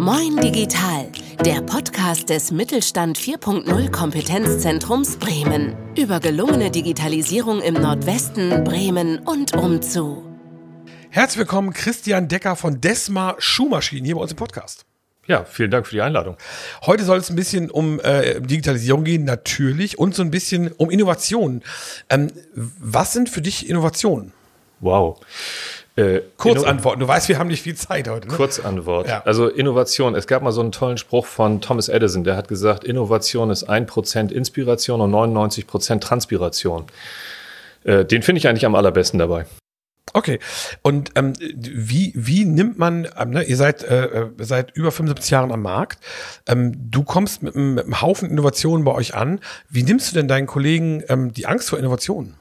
Moin 0.00 0.34
Digital, 0.38 1.08
der 1.44 1.60
Podcast 1.60 2.30
des 2.30 2.50
Mittelstand 2.52 3.18
4.0 3.18 3.90
Kompetenzzentrums 3.90 5.18
Bremen 5.18 5.76
über 5.94 6.20
gelungene 6.20 6.70
Digitalisierung 6.70 7.60
im 7.60 7.74
Nordwesten, 7.74 8.64
Bremen 8.64 9.18
und 9.18 9.54
umzu. 9.54 10.24
Herzlich 11.10 11.40
willkommen, 11.40 11.74
Christian 11.74 12.28
Decker 12.28 12.56
von 12.56 12.80
Desma 12.80 13.36
Schuhmaschinen 13.36 14.06
hier 14.06 14.14
bei 14.14 14.22
uns 14.22 14.30
im 14.30 14.38
Podcast. 14.38 14.86
Ja, 15.26 15.44
vielen 15.44 15.70
Dank 15.70 15.86
für 15.86 15.96
die 15.96 16.00
Einladung. 16.00 16.38
Heute 16.86 17.04
soll 17.04 17.18
es 17.18 17.28
ein 17.28 17.36
bisschen 17.36 17.70
um 17.70 18.00
äh, 18.00 18.40
Digitalisierung 18.40 19.04
gehen, 19.04 19.24
natürlich, 19.24 19.98
und 19.98 20.14
so 20.14 20.22
ein 20.22 20.30
bisschen 20.30 20.72
um 20.72 20.88
Innovationen. 20.88 21.62
Ähm, 22.08 22.28
was 22.54 23.12
sind 23.12 23.28
für 23.28 23.42
dich 23.42 23.68
Innovationen? 23.68 24.32
Wow. 24.80 25.20
Äh, 25.96 26.20
Kurzantworten. 26.36 27.00
Du 27.00 27.08
weißt, 27.08 27.28
wir 27.28 27.38
haben 27.38 27.48
nicht 27.48 27.62
viel 27.62 27.74
Zeit 27.74 28.08
heute. 28.08 28.28
Ne? 28.28 28.34
Kurzantwort. 28.34 29.08
Ja. 29.08 29.22
Also 29.24 29.48
Innovation. 29.48 30.14
Es 30.14 30.26
gab 30.26 30.42
mal 30.42 30.52
so 30.52 30.60
einen 30.60 30.72
tollen 30.72 30.98
Spruch 30.98 31.26
von 31.26 31.60
Thomas 31.60 31.88
Edison, 31.88 32.24
der 32.24 32.36
hat 32.36 32.48
gesagt, 32.48 32.84
Innovation 32.84 33.50
ist 33.50 33.68
1% 33.68 34.30
Inspiration 34.30 35.00
und 35.00 35.12
99% 35.12 36.00
Transpiration. 36.00 36.84
Äh, 37.84 38.04
den 38.04 38.22
finde 38.22 38.38
ich 38.38 38.48
eigentlich 38.48 38.66
am 38.66 38.74
allerbesten 38.74 39.18
dabei. 39.18 39.46
Okay. 40.12 40.38
Und 40.82 41.12
ähm, 41.14 41.34
wie, 41.38 42.12
wie 42.16 42.44
nimmt 42.44 42.78
man, 42.78 43.08
ähm, 43.18 43.30
ne, 43.30 43.42
ihr 43.44 43.56
seid 43.56 43.84
äh, 43.84 44.06
äh 44.06 44.30
seit 44.38 44.76
über 44.76 44.90
75 44.90 45.30
Jahren 45.30 45.52
am 45.52 45.62
Markt, 45.62 46.00
ähm, 46.48 46.72
du 46.90 47.04
kommst 47.04 47.42
mit, 47.42 47.54
mit 47.54 47.84
einem 47.84 48.00
Haufen 48.00 48.28
Innovationen 48.28 48.84
bei 48.84 48.92
euch 48.92 49.14
an. 49.14 49.40
Wie 49.68 49.82
nimmst 49.82 50.10
du 50.10 50.14
denn 50.14 50.28
deinen 50.28 50.46
Kollegen 50.46 51.04
ähm, 51.08 51.32
die 51.32 51.46
Angst 51.46 51.70
vor 51.70 51.78
Innovationen? 51.78 52.39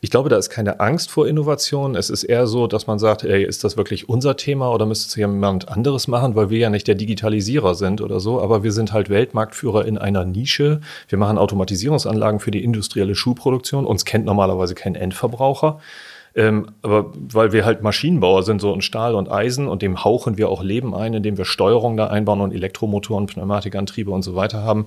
Ich 0.00 0.10
glaube, 0.10 0.28
da 0.28 0.36
ist 0.36 0.50
keine 0.50 0.80
Angst 0.80 1.10
vor 1.10 1.28
Innovation. 1.28 1.94
Es 1.94 2.10
ist 2.10 2.24
eher 2.24 2.46
so, 2.46 2.66
dass 2.66 2.86
man 2.86 2.98
sagt, 2.98 3.24
ey, 3.24 3.44
ist 3.44 3.64
das 3.64 3.76
wirklich 3.76 4.08
unser 4.08 4.36
Thema 4.36 4.72
oder 4.72 4.86
müsste 4.86 5.08
es 5.08 5.16
jemand 5.16 5.68
anderes 5.68 6.08
machen, 6.08 6.34
weil 6.34 6.50
wir 6.50 6.58
ja 6.58 6.70
nicht 6.70 6.88
der 6.88 6.94
Digitalisierer 6.94 7.74
sind 7.74 8.00
oder 8.00 8.20
so, 8.20 8.40
aber 8.40 8.62
wir 8.62 8.72
sind 8.72 8.92
halt 8.92 9.10
Weltmarktführer 9.10 9.84
in 9.84 9.98
einer 9.98 10.24
Nische. 10.24 10.80
Wir 11.08 11.18
machen 11.18 11.38
Automatisierungsanlagen 11.38 12.40
für 12.40 12.50
die 12.50 12.64
industrielle 12.64 13.14
Schuhproduktion. 13.14 13.86
Uns 13.86 14.04
kennt 14.04 14.24
normalerweise 14.24 14.74
kein 14.74 14.94
Endverbraucher. 14.94 15.80
Ähm, 16.34 16.66
aber 16.80 17.12
weil 17.14 17.52
wir 17.52 17.64
halt 17.64 17.82
Maschinenbauer 17.82 18.42
sind, 18.42 18.60
so 18.60 18.72
in 18.72 18.80
Stahl 18.80 19.14
und 19.14 19.30
Eisen 19.30 19.68
und 19.68 19.82
dem 19.82 20.02
hauchen 20.02 20.38
wir 20.38 20.48
auch 20.48 20.62
Leben 20.62 20.94
ein, 20.94 21.12
indem 21.12 21.36
wir 21.36 21.44
Steuerung 21.44 21.96
da 21.96 22.06
einbauen 22.06 22.40
und 22.40 22.54
Elektromotoren, 22.54 23.26
Pneumatikantriebe 23.26 24.10
und 24.10 24.22
so 24.22 24.34
weiter 24.34 24.62
haben. 24.62 24.86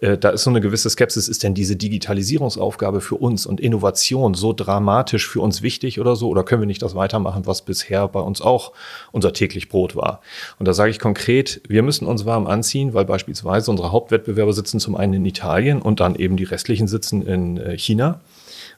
Äh, 0.00 0.18
da 0.18 0.30
ist 0.30 0.44
so 0.44 0.50
eine 0.50 0.60
gewisse 0.60 0.90
Skepsis, 0.90 1.28
ist 1.28 1.42
denn 1.42 1.54
diese 1.54 1.76
Digitalisierungsaufgabe 1.76 3.00
für 3.00 3.14
uns 3.14 3.46
und 3.46 3.60
Innovation 3.60 4.34
so 4.34 4.52
dramatisch 4.52 5.26
für 5.26 5.40
uns 5.40 5.62
wichtig 5.62 5.98
oder 5.98 6.14
so? 6.14 6.28
Oder 6.28 6.44
können 6.44 6.62
wir 6.62 6.66
nicht 6.66 6.82
das 6.82 6.94
weitermachen, 6.94 7.46
was 7.46 7.62
bisher 7.62 8.06
bei 8.08 8.20
uns 8.20 8.42
auch 8.42 8.72
unser 9.12 9.32
täglich 9.32 9.70
Brot 9.70 9.96
war? 9.96 10.20
Und 10.58 10.68
da 10.68 10.74
sage 10.74 10.90
ich 10.90 10.98
konkret, 10.98 11.62
wir 11.68 11.82
müssen 11.82 12.06
uns 12.06 12.26
warm 12.26 12.46
anziehen, 12.46 12.92
weil 12.92 13.06
beispielsweise 13.06 13.70
unsere 13.70 13.92
Hauptwettbewerber 13.92 14.52
sitzen 14.52 14.78
zum 14.78 14.96
einen 14.96 15.14
in 15.14 15.24
Italien 15.24 15.80
und 15.80 16.00
dann 16.00 16.16
eben 16.16 16.36
die 16.36 16.44
restlichen 16.44 16.86
sitzen 16.86 17.22
in 17.22 17.56
äh, 17.56 17.78
China. 17.78 18.20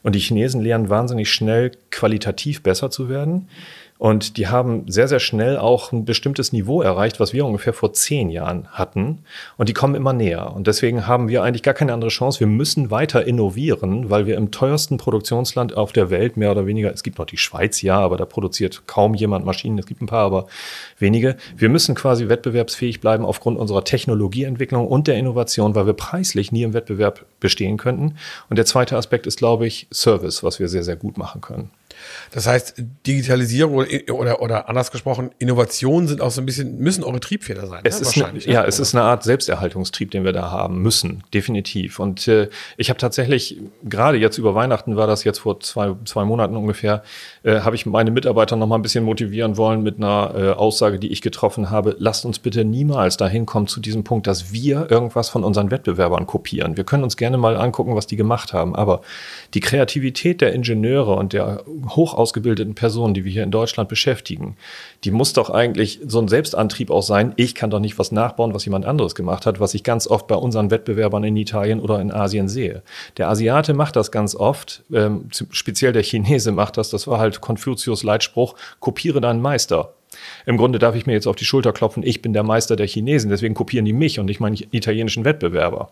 Und 0.05 0.15
die 0.15 0.21
Chinesen 0.21 0.61
lernen 0.61 0.91
wahnsinnig 0.91 1.33
schnell, 1.33 1.73
qualitativ 1.91 2.63
besser 2.63 2.91
zu 2.91 3.09
werden. 3.09 3.49
Und 3.97 4.39
die 4.39 4.49
haben 4.49 4.91
sehr, 4.91 5.07
sehr 5.07 5.21
schnell 5.21 5.57
auch 5.57 5.93
ein 5.93 6.05
bestimmtes 6.05 6.53
Niveau 6.53 6.83
erreicht, 6.83 7.21
was 7.21 7.33
wir 7.33 7.47
ungefähr 7.47 7.73
vor 7.73 7.93
zehn 7.93 8.29
Jahren 8.29 8.67
hatten. 8.73 9.21
Und 9.57 9.69
die 9.69 9.73
kommen 9.73 9.95
immer 9.95 10.13
näher. 10.13 10.53
Und 10.53 10.67
deswegen 10.67 11.07
haben 11.07 11.29
wir 11.29 11.45
eigentlich 11.45 11.63
gar 11.63 11.75
keine 11.75 11.93
andere 11.93 12.11
Chance. 12.11 12.41
Wir 12.41 12.49
müssen 12.49 12.91
weiter 12.91 13.25
innovieren, 13.25 14.11
weil 14.11 14.27
wir 14.27 14.37
im 14.37 14.51
teuersten 14.51 14.97
Produktionsland 14.97 15.77
auf 15.77 15.93
der 15.93 16.11
Welt 16.11 16.37
mehr 16.37 16.51
oder 16.51 16.67
weniger, 16.67 16.93
es 16.93 17.05
gibt 17.05 17.19
noch 17.19 17.27
die 17.27 17.37
Schweiz, 17.37 17.83
ja, 17.83 18.01
aber 18.01 18.17
da 18.17 18.25
produziert 18.25 18.83
kaum 18.87 19.15
jemand 19.15 19.47
Maschinen. 19.47 19.79
Es 19.79 19.87
gibt 19.87 20.03
ein 20.03 20.07
paar, 20.07 20.27
aber 20.27 20.47
wenige. 20.99 21.37
Wir 21.57 21.69
müssen 21.69 21.95
quasi 21.95 22.29
wettbewerbsfähig 22.29 23.01
bleiben 23.01 23.25
aufgrund 23.25 23.59
unserer 23.59 23.85
Technologieentwicklung 23.85 24.89
und 24.89 25.07
der 25.07 25.17
Innovation, 25.17 25.77
weil 25.77 25.87
wir 25.87 25.93
preislich 25.93 26.51
nie 26.51 26.65
im 26.65 26.75
Wettbewerb 26.75 27.25
bestehen 27.39 27.77
könnten. 27.77 28.17
Und 28.51 28.57
der 28.57 28.67
zweite 28.67 28.97
Aspekt 28.97 29.29
ist, 29.29 29.39
glaube 29.39 29.69
ich, 29.69 29.87
Service, 29.93 30.43
was 30.43 30.59
wir 30.59 30.69
sehr, 30.69 30.83
sehr 30.83 30.97
gut 30.97 31.17
machen 31.17 31.41
können. 31.41 31.71
Das 32.31 32.47
heißt, 32.47 32.83
Digitalisierung 33.07 33.87
oder, 34.11 34.41
oder, 34.43 34.69
anders 34.69 34.91
gesprochen, 34.91 35.31
Innovationen 35.39 36.09
sind 36.09 36.21
auch 36.21 36.31
so 36.31 36.41
ein 36.41 36.47
bisschen, 36.47 36.79
müssen 36.79 37.05
eure 37.05 37.21
Triebfeder 37.21 37.67
sein. 37.67 37.81
Es 37.85 38.01
ne? 38.01 38.07
ist 38.07 38.23
eine, 38.23 38.39
ja, 38.41 38.65
es 38.65 38.79
ist 38.79 38.95
eine 38.95 39.05
Art 39.05 39.23
Selbsterhaltungstrieb, 39.23 40.11
den 40.11 40.25
wir 40.25 40.33
da 40.33 40.51
haben 40.51 40.83
müssen, 40.83 41.23
definitiv. 41.33 41.99
Und 41.99 42.27
äh, 42.29 42.49
ich 42.77 42.91
habe 42.91 42.99
tatsächlich, 42.99 43.59
gerade 43.85 44.19
jetzt 44.19 44.39
über 44.39 44.55
Weihnachten 44.55 44.97
war 44.97 45.07
das 45.07 45.25
jetzt 45.25 45.39
vor 45.39 45.61
zwei, 45.61 45.95
zwei 46.05 46.25
Monaten 46.25 46.57
ungefähr, 46.57 47.03
äh, 47.43 47.61
habe 47.61 47.77
ich 47.77 47.87
meine 47.87 48.11
Mitarbeiter 48.11 48.57
noch 48.57 48.67
mal 48.67 48.77
ein 48.77 48.83
bisschen 48.83 49.05
motivieren 49.05 49.57
wollen 49.57 49.83
mit 49.83 49.99
einer 49.99 50.35
äh, 50.35 50.51
Aussage, 50.51 50.99
die 50.99 51.13
ich 51.13 51.23
getroffen 51.23 51.71
habe. 51.71 51.97
Lasst 51.99 52.25
uns 52.25 52.39
bitte 52.39 52.65
niemals 52.65 53.17
dahin 53.17 53.47
kommen 53.47 53.67
zu 53.67 53.81
diesem 53.81 54.05
Punkt, 54.05 54.27
dass 54.27 54.53
wir 54.53 54.91
irgendwas 54.91 55.29
von 55.29 55.45
unseren 55.45 55.71
Wettbewerbern 55.71 56.27
kopieren. 56.27 56.77
Wir 56.77 56.85
können 56.85 57.05
uns 57.05 57.17
gerne 57.17 57.37
mal 57.37 57.57
angucken, 57.57 57.95
was 57.95 58.07
die 58.07 58.17
gemacht 58.17 58.53
haben. 58.53 58.75
Aber 58.75 59.03
die 59.55 59.61
Kreativität 59.61 60.41
der 60.41 60.53
Ingenieure 60.53 61.15
und 61.15 61.33
der 61.33 61.63
hoch 61.91 62.15
ausgebildeten 62.15 62.75
Personen, 62.75 63.15
die 63.15 63.25
wir 63.25 63.33
hier 63.33 63.43
in 63.43 63.51
Deutschland 63.51 63.89
beschäftigen, 63.89 64.57
die 65.05 65.11
muss 65.11 65.33
doch 65.33 65.51
eigentlich 65.51 66.01
so 66.07 66.21
ein 66.21 66.29
Selbstantrieb 66.29 66.91
auch 66.91 67.03
sein. 67.03 67.33
Ich 67.37 67.55
kann 67.55 67.71
doch 67.71 67.81
nicht 67.81 67.99
was 67.99 68.13
nachbauen, 68.13 68.55
was 68.55 68.65
jemand 68.65 68.87
anderes 68.87 69.15
gemacht 69.15 69.47
hat, 69.47 69.61
was 69.61 69.75
ich 69.75 69.83
ganz 69.83 70.07
oft 70.07 70.27
bei 70.27 70.37
unseren 70.37 70.71
Wettbewerbern 70.71 71.25
in 71.25 71.37
Italien 71.37 71.81
oder 71.81 72.01
in 72.01 72.13
Asien 72.13 72.49
sehe. 72.49 72.83
Der 73.17 73.29
Asiate 73.29 73.75
macht 73.75 73.97
das 73.97 74.11
ganz 74.11 74.35
oft, 74.35 74.83
ähm, 74.93 75.29
speziell 75.51 75.93
der 75.93 76.03
Chinese 76.03 76.53
macht 76.53 76.77
das. 76.77 76.91
Das 76.91 77.07
war 77.07 77.19
halt 77.19 77.41
Konfuzius 77.41 78.03
Leitspruch, 78.03 78.55
kopiere 78.81 79.21
deinen 79.21 79.41
Meister. 79.41 79.95
Im 80.47 80.57
Grunde 80.57 80.79
darf 80.79 80.95
ich 80.95 81.07
mir 81.07 81.13
jetzt 81.13 81.27
auf 81.27 81.37
die 81.37 81.45
Schulter 81.45 81.73
klopfen, 81.73 82.03
ich 82.03 82.23
bin 82.23 82.33
der 82.33 82.43
Meister 82.43 82.77
der 82.77 82.87
Chinesen, 82.87 83.31
deswegen 83.31 83.55
kopieren 83.55 83.85
die 83.85 83.93
mich 83.93 84.19
und 84.21 84.27
nicht 84.27 84.41
meinen 84.41 84.59
italienischen 84.71 85.25
Wettbewerber. 85.25 85.91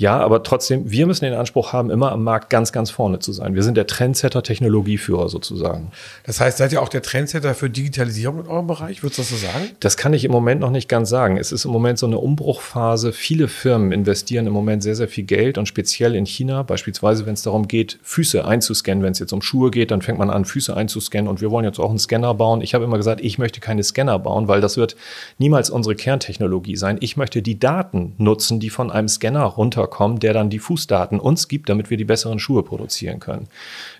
Ja, 0.00 0.20
aber 0.20 0.44
trotzdem, 0.44 0.88
wir 0.88 1.08
müssen 1.08 1.24
den 1.24 1.34
Anspruch 1.34 1.72
haben, 1.72 1.90
immer 1.90 2.12
am 2.12 2.22
Markt 2.22 2.50
ganz, 2.50 2.70
ganz 2.70 2.88
vorne 2.88 3.18
zu 3.18 3.32
sein. 3.32 3.56
Wir 3.56 3.64
sind 3.64 3.76
der 3.76 3.88
Trendsetter, 3.88 4.44
Technologieführer 4.44 5.28
sozusagen. 5.28 5.90
Das 6.22 6.40
heißt, 6.40 6.58
seid 6.58 6.70
ihr 6.72 6.80
auch 6.80 6.88
der 6.88 7.02
Trendsetter 7.02 7.52
für 7.52 7.68
Digitalisierung 7.68 8.38
in 8.38 8.46
eurem 8.46 8.68
Bereich? 8.68 9.02
Würdest 9.02 9.18
du 9.18 9.22
das 9.22 9.30
so 9.30 9.36
sagen? 9.36 9.70
Das 9.80 9.96
kann 9.96 10.12
ich 10.12 10.24
im 10.24 10.30
Moment 10.30 10.60
noch 10.60 10.70
nicht 10.70 10.88
ganz 10.88 11.08
sagen. 11.08 11.36
Es 11.36 11.50
ist 11.50 11.64
im 11.64 11.72
Moment 11.72 11.98
so 11.98 12.06
eine 12.06 12.18
Umbruchphase. 12.18 13.12
Viele 13.12 13.48
Firmen 13.48 13.90
investieren 13.90 14.46
im 14.46 14.52
Moment 14.52 14.84
sehr, 14.84 14.94
sehr 14.94 15.08
viel 15.08 15.24
Geld 15.24 15.58
und 15.58 15.66
speziell 15.66 16.14
in 16.14 16.26
China, 16.26 16.62
beispielsweise, 16.62 17.26
wenn 17.26 17.34
es 17.34 17.42
darum 17.42 17.66
geht, 17.66 17.98
Füße 18.04 18.44
einzuscannen. 18.44 19.02
Wenn 19.02 19.12
es 19.12 19.18
jetzt 19.18 19.32
um 19.32 19.42
Schuhe 19.42 19.72
geht, 19.72 19.90
dann 19.90 20.00
fängt 20.00 20.20
man 20.20 20.30
an, 20.30 20.44
Füße 20.44 20.76
einzuscannen 20.76 21.26
und 21.26 21.40
wir 21.40 21.50
wollen 21.50 21.64
jetzt 21.64 21.80
auch 21.80 21.90
einen 21.90 21.98
Scanner 21.98 22.34
bauen. 22.34 22.60
Ich 22.60 22.72
habe 22.72 22.84
immer 22.84 22.98
gesagt, 22.98 23.20
ich 23.20 23.38
möchte 23.38 23.58
keine 23.58 23.82
Scanner 23.82 24.20
bauen, 24.20 24.46
weil 24.46 24.60
das 24.60 24.76
wird 24.76 24.94
niemals 25.38 25.70
unsere 25.70 25.96
Kerntechnologie 25.96 26.76
sein. 26.76 26.98
Ich 27.00 27.16
möchte 27.16 27.42
die 27.42 27.58
Daten 27.58 28.14
nutzen, 28.18 28.60
die 28.60 28.70
von 28.70 28.92
einem 28.92 29.08
Scanner 29.08 29.42
runter 29.42 29.87
kommen, 29.88 30.20
der 30.20 30.32
dann 30.32 30.50
die 30.50 30.58
Fußdaten 30.58 31.20
uns 31.20 31.48
gibt, 31.48 31.68
damit 31.68 31.90
wir 31.90 31.96
die 31.96 32.04
besseren 32.04 32.38
Schuhe 32.38 32.62
produzieren 32.62 33.20
können. 33.20 33.48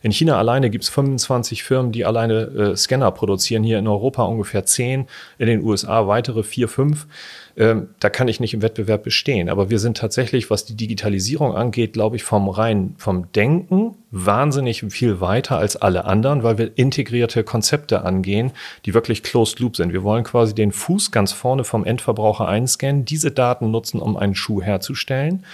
In 0.03 0.13
China 0.13 0.39
alleine 0.39 0.71
gibt 0.71 0.85
es 0.85 0.91
25 0.91 1.63
Firmen, 1.63 1.93
die 1.93 2.05
alleine 2.05 2.35
äh, 2.35 2.77
Scanner 2.77 3.11
produzieren, 3.11 3.63
hier 3.63 3.79
in 3.79 3.89
Europa 3.89 4.23
ungefähr 4.25 4.65
10, 4.65 5.07
in 5.39 5.47
den 5.47 5.63
USA 5.63 6.07
weitere 6.07 6.43
4, 6.43 6.69
5 6.69 7.07
ähm, 7.59 7.89
da 7.99 8.09
kann 8.09 8.29
ich 8.29 8.39
nicht 8.39 8.55
im 8.55 8.63
Wettbewerb 8.63 9.03
bestehen. 9.03 9.49
Aber 9.49 9.69
wir 9.69 9.81
sind 9.81 9.97
tatsächlich, 9.97 10.49
was 10.49 10.65
die 10.65 10.77
Digitalisierung 10.77 11.57
angeht, 11.57 11.93
glaube 11.93 12.15
ich, 12.15 12.23
vom 12.23 12.49
rein, 12.49 12.95
vom 12.99 13.31
Denken 13.33 13.97
wahnsinnig 14.13 14.85
viel 14.91 15.21
weiter 15.21 15.59
als 15.59 15.75
alle 15.77 16.05
anderen, 16.05 16.45
weil 16.45 16.57
wir 16.57 16.79
integrierte 16.79 17.43
Konzepte 17.43 18.03
angehen, 18.03 18.53
die 18.87 18.95
wirklich 18.95 19.25
closed 19.25 19.59
loop 19.59 19.77
sind. 19.77 19.93
Wir 19.93 20.05
wollen 20.05 20.23
quasi 20.23 20.55
den 20.55 20.71
Fuß 20.71 21.11
ganz 21.11 21.33
vorne 21.33 21.65
vom 21.65 21.85
Endverbraucher 21.85 22.47
einscannen, 22.47 23.05
diese 23.05 23.33
Daten 23.33 23.73
nutzen, 23.73 24.01
um 24.01 24.17
einen 24.17 24.37
Schuh 24.37 24.63
herzustellen 24.63 25.45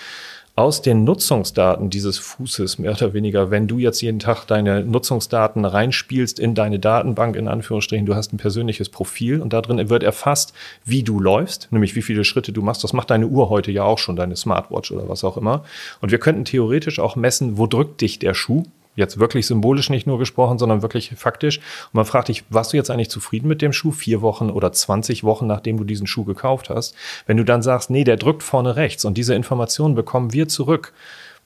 aus 0.57 0.83
den 0.83 1.03
Nutzungsdaten 1.03 1.91
dieses 1.91 2.19
Fußes, 2.19 2.79
mehr 2.79 2.93
oder 2.93 3.13
weniger, 3.13 3.51
wenn 3.51 3.67
du 3.67 3.79
jetzt 3.79 4.01
jeden 4.01 4.21
Tag 4.21 4.45
deine 4.47 4.85
Nutzungsdaten 4.85 5.65
reinspielst 5.65 6.39
in 6.39 6.55
deine 6.55 6.79
Datenbank, 6.79 7.35
in 7.35 7.49
Anführungsstrichen, 7.49 8.07
du 8.07 8.15
hast 8.15 8.33
ein 8.33 8.37
persönliches 8.37 8.89
Profil 8.89 9.41
und 9.41 9.53
da 9.53 9.61
drin 9.61 9.89
wird 9.89 10.05
erfasst, 10.05 10.53
wie 10.85 11.03
du 11.03 11.19
läufst, 11.19 11.73
nämlich 11.73 11.97
wie 11.97 12.03
viele 12.03 12.25
Schritte 12.25 12.53
du 12.53 12.63
machst. 12.63 12.85
Das 12.85 12.93
macht 12.93 13.11
deine 13.11 13.27
Uhr 13.27 13.51
heute 13.51 13.73
ja 13.73 13.83
auch 13.83 13.99
schon, 13.99 14.15
deine 14.15 14.37
Smartwatch 14.37 14.93
oder 14.93 15.09
was 15.09 15.25
auch 15.25 15.37
immer. 15.37 15.65
Und 16.01 16.13
wir 16.13 16.19
könnten 16.19 16.45
theoretisch 16.45 17.01
auch 17.01 17.17
messen, 17.17 17.59
wo 17.59 17.67
drückt 17.67 18.01
dich 18.01 18.21
der 18.21 18.35
Schuh? 18.35 18.63
Jetzt 18.97 19.19
wirklich 19.19 19.47
symbolisch 19.47 19.91
nicht 19.91 20.07
nur 20.07 20.19
gesprochen, 20.19 20.59
sondern 20.59 20.83
wirklich 20.83 21.13
faktisch. 21.17 21.59
Und 21.59 21.95
man 21.95 22.05
fragt 22.05 22.29
dich, 22.29 22.45
warst 22.49 22.73
du 22.73 22.77
jetzt 22.77 22.91
eigentlich 22.91 23.11
zufrieden 23.11 23.49
mit 23.49 23.61
dem 23.61 23.73
Schuh? 23.73 23.91
Vier 23.91 24.23
Wochen 24.23 24.51
oder 24.51 24.73
20 24.73 25.25
Wochen, 25.25 25.47
nachdem 25.47 25.79
du 25.79 25.85
diesen 25.85 26.07
Schuh 26.07 26.25
gekauft 26.25 26.71
hast. 26.71 26.95
Wenn 27.27 27.37
du 27.37 27.45
dann 27.45 27.63
sagst, 27.63 27.91
nee, 27.91 28.05
der 28.05 28.17
drückt 28.17 28.43
vorne 28.43 28.77
rechts 28.77 29.05
und 29.05 29.19
diese 29.19 29.35
Informationen 29.35 29.95
bekommen 29.95 30.33
wir 30.33 30.49
zurück, 30.49 30.93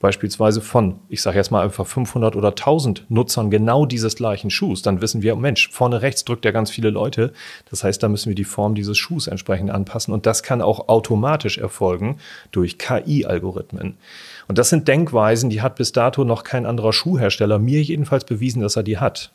beispielsweise 0.01 0.61
von, 0.61 1.01
ich 1.09 1.23
sage 1.23 1.37
jetzt 1.37 1.51
mal 1.51 1.65
einfach 1.65 1.87
500 1.87 2.37
oder 2.37 2.49
1000 2.49 3.07
Nutzern 3.09 3.51
genau 3.51 3.87
dieses 3.87 4.15
gleichen 4.17 4.51
Schuhs, 4.51 4.83
dann 4.83 5.01
wissen 5.01 5.23
wir, 5.23 5.35
Mensch, 5.37 5.71
vorne 5.71 6.03
rechts 6.03 6.25
drückt 6.25 6.45
er 6.45 6.53
ganz 6.53 6.71
viele 6.71 6.91
Leute. 6.91 7.33
Das 7.71 7.85
heißt, 7.85 8.03
da 8.03 8.09
müssen 8.09 8.29
wir 8.29 8.37
die 8.37 8.45
Form 8.45 8.75
dieses 8.75 8.97
Schuhs 8.97 9.27
entsprechend 9.27 9.71
anpassen 9.71 10.15
und 10.15 10.27
das 10.27 10.43
kann 10.43 10.63
auch 10.63 10.89
automatisch 10.89 11.59
erfolgen 11.59 12.19
durch 12.53 12.79
KI-Algorithmen. 12.79 13.97
Und 14.47 14.59
das 14.59 14.71
sind 14.71 14.89
Denkweisen, 14.89 15.51
die 15.51 15.63
hat 15.63 15.77
bis 15.77 15.93
dato 15.93 16.25
noch 16.25 16.45
kein 16.45 16.67
anderer 16.67 16.93
Schuhhersteller 16.93 17.59
mir 17.59 17.83
jedenfalls 17.83 18.25
bewiesen, 18.25 18.63
dass 18.63 18.77
er 18.77 18.83
die 18.83 18.99
hat. 18.99 19.33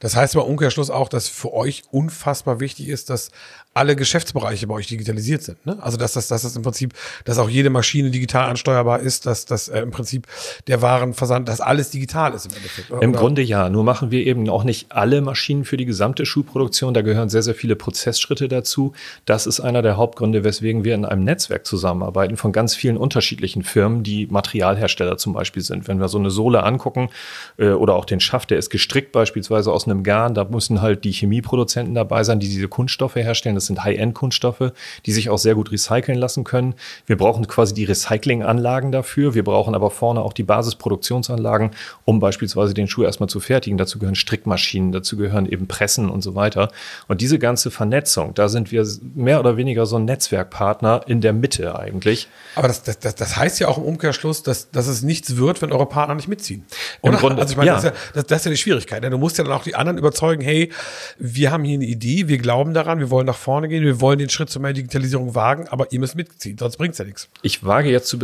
Das 0.00 0.16
heißt 0.16 0.36
aber 0.36 0.46
Umkehrschluss 0.46 0.90
auch, 0.90 1.08
dass 1.08 1.28
für 1.28 1.52
euch 1.52 1.84
unfassbar 1.90 2.60
wichtig 2.60 2.88
ist, 2.88 3.10
dass 3.10 3.30
alle 3.74 3.96
Geschäftsbereiche 3.96 4.66
bei 4.66 4.74
euch 4.74 4.86
digitalisiert 4.86 5.42
sind. 5.42 5.64
Ne? 5.64 5.78
Also 5.80 5.96
dass 5.96 6.12
das, 6.12 6.28
dass 6.28 6.42
das 6.42 6.56
im 6.56 6.62
Prinzip, 6.62 6.92
dass 7.24 7.38
auch 7.38 7.48
jede 7.48 7.70
Maschine 7.70 8.10
digital 8.10 8.50
ansteuerbar 8.50 9.00
ist, 9.00 9.24
dass 9.24 9.46
das 9.46 9.68
äh, 9.68 9.80
im 9.80 9.90
Prinzip 9.90 10.26
der 10.66 10.82
Warenversand, 10.82 11.48
dass 11.48 11.60
alles 11.60 11.90
digital 11.90 12.34
ist 12.34 12.46
im 12.46 12.56
Endeffekt. 12.56 12.90
Oder? 12.90 13.02
Im 13.02 13.12
Grunde 13.12 13.40
ja. 13.40 13.70
Nur 13.70 13.84
machen 13.84 14.10
wir 14.10 14.26
eben 14.26 14.48
auch 14.50 14.64
nicht 14.64 14.92
alle 14.92 15.22
Maschinen 15.22 15.64
für 15.64 15.78
die 15.78 15.86
gesamte 15.86 16.26
Schuhproduktion. 16.26 16.92
Da 16.92 17.00
gehören 17.00 17.30
sehr, 17.30 17.42
sehr 17.42 17.54
viele 17.54 17.74
Prozessschritte 17.74 18.48
dazu. 18.48 18.92
Das 19.24 19.46
ist 19.46 19.60
einer 19.60 19.80
der 19.80 19.96
Hauptgründe, 19.96 20.44
weswegen 20.44 20.84
wir 20.84 20.94
in 20.94 21.06
einem 21.06 21.24
Netzwerk 21.24 21.66
zusammenarbeiten 21.66 22.36
von 22.36 22.52
ganz 22.52 22.74
vielen 22.74 22.98
unterschiedlichen 22.98 23.62
Firmen, 23.62 24.02
die 24.02 24.26
Materialhersteller 24.26 25.16
zum 25.16 25.32
Beispiel 25.32 25.62
sind. 25.62 25.88
Wenn 25.88 25.98
wir 25.98 26.08
so 26.08 26.18
eine 26.18 26.30
Sohle 26.30 26.62
angucken 26.62 27.08
äh, 27.56 27.70
oder 27.70 27.94
auch 27.94 28.04
den 28.04 28.20
Schaft, 28.20 28.50
der 28.50 28.58
ist 28.58 28.68
gestrickt 28.68 29.12
beispielsweise 29.12 29.72
aus 29.72 29.86
einem 29.86 30.02
Garn, 30.02 30.34
da 30.34 30.44
müssen 30.44 30.82
halt 30.82 31.04
die 31.04 31.12
Chemieproduzenten 31.12 31.94
dabei 31.94 32.22
sein, 32.24 32.38
die 32.38 32.48
diese 32.48 32.68
Kunststoffe 32.68 33.16
herstellen. 33.16 33.54
Das 33.54 33.61
sind 33.66 33.84
High-End-Kunststoffe, 33.84 34.72
die 35.06 35.12
sich 35.12 35.30
auch 35.30 35.38
sehr 35.38 35.54
gut 35.54 35.72
recyceln 35.72 36.18
lassen 36.18 36.44
können. 36.44 36.74
Wir 37.06 37.16
brauchen 37.16 37.46
quasi 37.46 37.74
die 37.74 37.84
Recyclinganlagen 37.84 38.92
dafür. 38.92 39.34
Wir 39.34 39.44
brauchen 39.44 39.74
aber 39.74 39.90
vorne 39.90 40.20
auch 40.22 40.32
die 40.32 40.42
Basisproduktionsanlagen, 40.42 41.70
um 42.04 42.20
beispielsweise 42.20 42.74
den 42.74 42.88
Schuh 42.88 43.04
erstmal 43.04 43.28
zu 43.28 43.40
fertigen. 43.40 43.78
Dazu 43.78 43.98
gehören 43.98 44.14
Strickmaschinen, 44.14 44.92
dazu 44.92 45.16
gehören 45.16 45.46
eben 45.46 45.66
Pressen 45.66 46.10
und 46.10 46.22
so 46.22 46.34
weiter. 46.34 46.70
Und 47.08 47.20
diese 47.20 47.38
ganze 47.38 47.70
Vernetzung, 47.70 48.34
da 48.34 48.48
sind 48.48 48.72
wir 48.72 48.86
mehr 49.14 49.40
oder 49.40 49.56
weniger 49.56 49.86
so 49.86 49.96
ein 49.96 50.04
Netzwerkpartner 50.04 51.02
in 51.06 51.20
der 51.20 51.32
Mitte 51.32 51.78
eigentlich. 51.78 52.28
Aber 52.54 52.68
das, 52.68 52.82
das, 52.82 52.98
das 52.98 53.36
heißt 53.36 53.60
ja 53.60 53.68
auch 53.68 53.78
im 53.78 53.84
Umkehrschluss, 53.84 54.42
dass, 54.42 54.70
dass 54.70 54.86
es 54.86 55.02
nichts 55.02 55.36
wird, 55.36 55.62
wenn 55.62 55.72
eure 55.72 55.86
Partner 55.86 56.14
nicht 56.14 56.28
mitziehen. 56.28 56.64
Oder? 57.00 57.14
Im 57.14 57.18
Grunde, 57.18 57.42
also 57.42 57.52
ich 57.52 57.56
meine, 57.56 57.68
ja. 57.68 57.74
Das, 57.74 57.84
ist 57.84 57.90
ja, 57.90 57.96
das, 58.14 58.26
das 58.26 58.38
ist 58.38 58.44
ja 58.44 58.50
die 58.50 58.56
Schwierigkeit. 58.56 59.02
Ne? 59.02 59.10
Du 59.10 59.18
musst 59.18 59.38
ja 59.38 59.44
dann 59.44 59.52
auch 59.52 59.64
die 59.64 59.74
anderen 59.74 59.98
überzeugen, 59.98 60.42
hey, 60.42 60.70
wir 61.18 61.50
haben 61.50 61.64
hier 61.64 61.74
eine 61.74 61.84
Idee, 61.84 62.28
wir 62.28 62.38
glauben 62.38 62.74
daran, 62.74 62.98
wir 62.98 63.10
wollen 63.10 63.26
nach 63.26 63.36
vorne 63.36 63.51
vorne 63.52 63.68
gehen, 63.68 63.84
wir 63.84 64.00
wollen 64.00 64.18
den 64.18 64.30
Schritt 64.30 64.48
zu 64.48 64.60
mehr 64.60 64.72
Digitalisierung 64.72 65.34
wagen, 65.34 65.66
aber 65.68 65.92
ihr 65.92 66.00
müsst 66.00 66.16
mitziehen, 66.16 66.56
sonst 66.56 66.78
bringt 66.78 66.92
es 66.92 66.98
ja 66.98 67.04
nichts. 67.04 67.28
Ich 67.42 67.66
wage 67.66 67.90
jetzt 67.90 68.08
zu, 68.08 68.16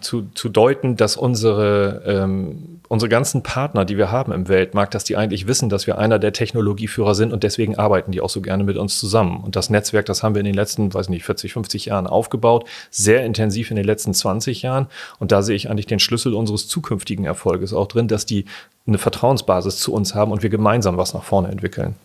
zu, 0.00 0.28
zu 0.34 0.48
deuten, 0.48 0.94
dass 0.94 1.16
unsere, 1.16 2.04
ähm, 2.06 2.78
unsere 2.86 3.08
ganzen 3.08 3.42
Partner, 3.42 3.84
die 3.84 3.98
wir 3.98 4.12
haben 4.12 4.30
im 4.30 4.46
Weltmarkt, 4.46 4.94
dass 4.94 5.02
die 5.02 5.16
eigentlich 5.16 5.48
wissen, 5.48 5.68
dass 5.68 5.88
wir 5.88 5.98
einer 5.98 6.20
der 6.20 6.32
Technologieführer 6.32 7.16
sind 7.16 7.32
und 7.32 7.42
deswegen 7.42 7.76
arbeiten 7.76 8.12
die 8.12 8.20
auch 8.20 8.30
so 8.30 8.40
gerne 8.40 8.62
mit 8.62 8.76
uns 8.76 9.00
zusammen. 9.00 9.42
Und 9.42 9.56
das 9.56 9.68
Netzwerk, 9.68 10.06
das 10.06 10.22
haben 10.22 10.36
wir 10.36 10.40
in 10.40 10.46
den 10.46 10.54
letzten, 10.54 10.94
weiß 10.94 11.08
nicht, 11.08 11.24
40, 11.24 11.54
50 11.54 11.86
Jahren 11.86 12.06
aufgebaut, 12.06 12.64
sehr 12.92 13.24
intensiv 13.24 13.72
in 13.72 13.76
den 13.76 13.84
letzten 13.84 14.14
20 14.14 14.62
Jahren. 14.62 14.86
Und 15.18 15.32
da 15.32 15.42
sehe 15.42 15.56
ich 15.56 15.68
eigentlich 15.68 15.86
den 15.86 15.98
Schlüssel 15.98 16.34
unseres 16.34 16.68
zukünftigen 16.68 17.24
Erfolges 17.24 17.72
auch 17.72 17.88
drin, 17.88 18.06
dass 18.06 18.26
die 18.26 18.44
eine 18.86 18.98
Vertrauensbasis 18.98 19.78
zu 19.78 19.92
uns 19.92 20.14
haben 20.14 20.30
und 20.30 20.44
wir 20.44 20.50
gemeinsam 20.50 20.96
was 20.98 21.14
nach 21.14 21.24
vorne 21.24 21.48
entwickeln. 21.48 21.96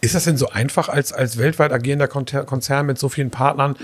Ist 0.00 0.14
das 0.14 0.24
denn 0.24 0.36
so 0.36 0.48
einfach 0.50 0.88
als, 0.88 1.12
als 1.12 1.38
weltweit 1.38 1.72
agierender 1.72 2.08
Konzern 2.08 2.86
mit 2.86 2.98
so 2.98 3.08
vielen 3.08 3.30
Partnern 3.30 3.76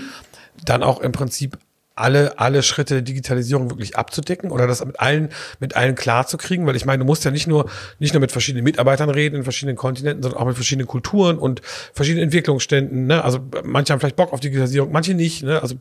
dann 0.63 0.83
auch 0.83 0.99
im 0.99 1.11
Prinzip 1.11 1.57
alle, 1.95 2.39
alle 2.39 2.63
Schritte 2.63 2.95
der 2.95 3.03
Digitalisierung 3.03 3.69
wirklich 3.69 3.95
abzudecken 3.95 4.51
oder 4.51 4.67
das 4.67 4.83
mit 4.85 4.99
allen, 4.99 5.29
mit 5.59 5.75
allen 5.75 5.95
klar 5.95 6.25
zu 6.27 6.37
kriegen? 6.37 6.65
Weil 6.65 6.75
ich 6.75 6.85
meine, 6.85 6.99
du 6.99 7.05
musst 7.05 7.25
ja 7.25 7.31
nicht 7.31 7.47
nur, 7.47 7.69
nicht 7.99 8.13
nur 8.13 8.21
mit 8.21 8.31
verschiedenen 8.31 8.63
Mitarbeitern 8.63 9.09
reden 9.09 9.35
in 9.35 9.43
verschiedenen 9.43 9.75
Kontinenten, 9.75 10.23
sondern 10.23 10.39
auch 10.41 10.45
mit 10.45 10.55
verschiedenen 10.55 10.87
Kulturen 10.87 11.37
und 11.37 11.61
verschiedenen 11.93 12.25
Entwicklungsständen. 12.25 13.07
Ne? 13.07 13.23
Also 13.23 13.39
manche 13.63 13.93
haben 13.93 13.99
vielleicht 13.99 14.15
Bock 14.15 14.33
auf 14.33 14.39
Digitalisierung, 14.39 14.91
manche 14.91 15.13
nicht. 15.13 15.43
Ne? 15.43 15.61
Also 15.61 15.75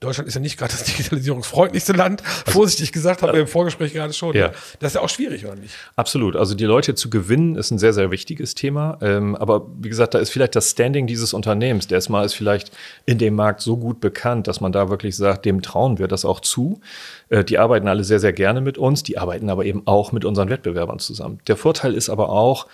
Deutschland 0.00 0.28
ist 0.28 0.34
ja 0.34 0.40
nicht 0.40 0.58
gerade 0.58 0.72
das 0.72 0.84
digitalisierungsfreundlichste 0.96 1.92
Land. 1.92 2.22
Also, 2.46 2.58
Vorsichtig 2.58 2.92
gesagt, 2.92 3.22
haben 3.22 3.32
wir 3.32 3.40
im 3.40 3.46
Vorgespräch 3.46 3.92
gerade 3.92 4.12
schon. 4.12 4.34
Ja. 4.34 4.52
Das 4.78 4.90
ist 4.90 4.94
ja 4.94 5.00
auch 5.00 5.08
schwierig, 5.08 5.44
oder 5.44 5.56
nicht? 5.56 5.74
Absolut. 5.96 6.36
Also 6.36 6.54
die 6.54 6.64
Leute 6.64 6.94
zu 6.94 7.10
gewinnen, 7.10 7.56
ist 7.56 7.70
ein 7.70 7.78
sehr, 7.78 7.92
sehr 7.92 8.10
wichtiges 8.10 8.54
Thema. 8.54 8.98
Ähm, 9.00 9.34
aber 9.36 9.66
wie 9.80 9.88
gesagt, 9.88 10.14
da 10.14 10.18
ist 10.18 10.30
vielleicht 10.30 10.54
das 10.54 10.70
Standing 10.70 11.06
dieses 11.06 11.34
Unternehmens. 11.34 11.86
Der 11.86 11.98
ist 11.98 12.08
mal 12.08 12.24
ist 12.24 12.34
vielleicht 12.34 12.70
in 13.04 13.18
dem 13.18 13.34
Markt 13.34 13.60
so 13.60 13.76
gut 13.76 14.00
bekannt, 14.00 14.46
dass 14.46 14.60
man 14.60 14.72
da 14.72 14.90
wirklich 14.90 15.16
sagt, 15.16 15.44
dem 15.44 15.55
trauen 15.62 15.98
wir 15.98 16.08
das 16.08 16.24
auch 16.24 16.40
zu. 16.40 16.80
Äh, 17.28 17.44
die 17.44 17.58
arbeiten 17.58 17.88
alle 17.88 18.04
sehr, 18.04 18.20
sehr 18.20 18.32
gerne 18.32 18.60
mit 18.60 18.78
uns. 18.78 19.02
Die 19.02 19.18
arbeiten 19.18 19.50
aber 19.50 19.64
eben 19.64 19.82
auch 19.86 20.12
mit 20.12 20.24
unseren 20.24 20.48
Wettbewerbern 20.48 20.98
zusammen. 20.98 21.40
Der 21.46 21.56
Vorteil 21.56 21.94
ist 21.94 22.08
aber 22.08 22.30
auch, 22.30 22.66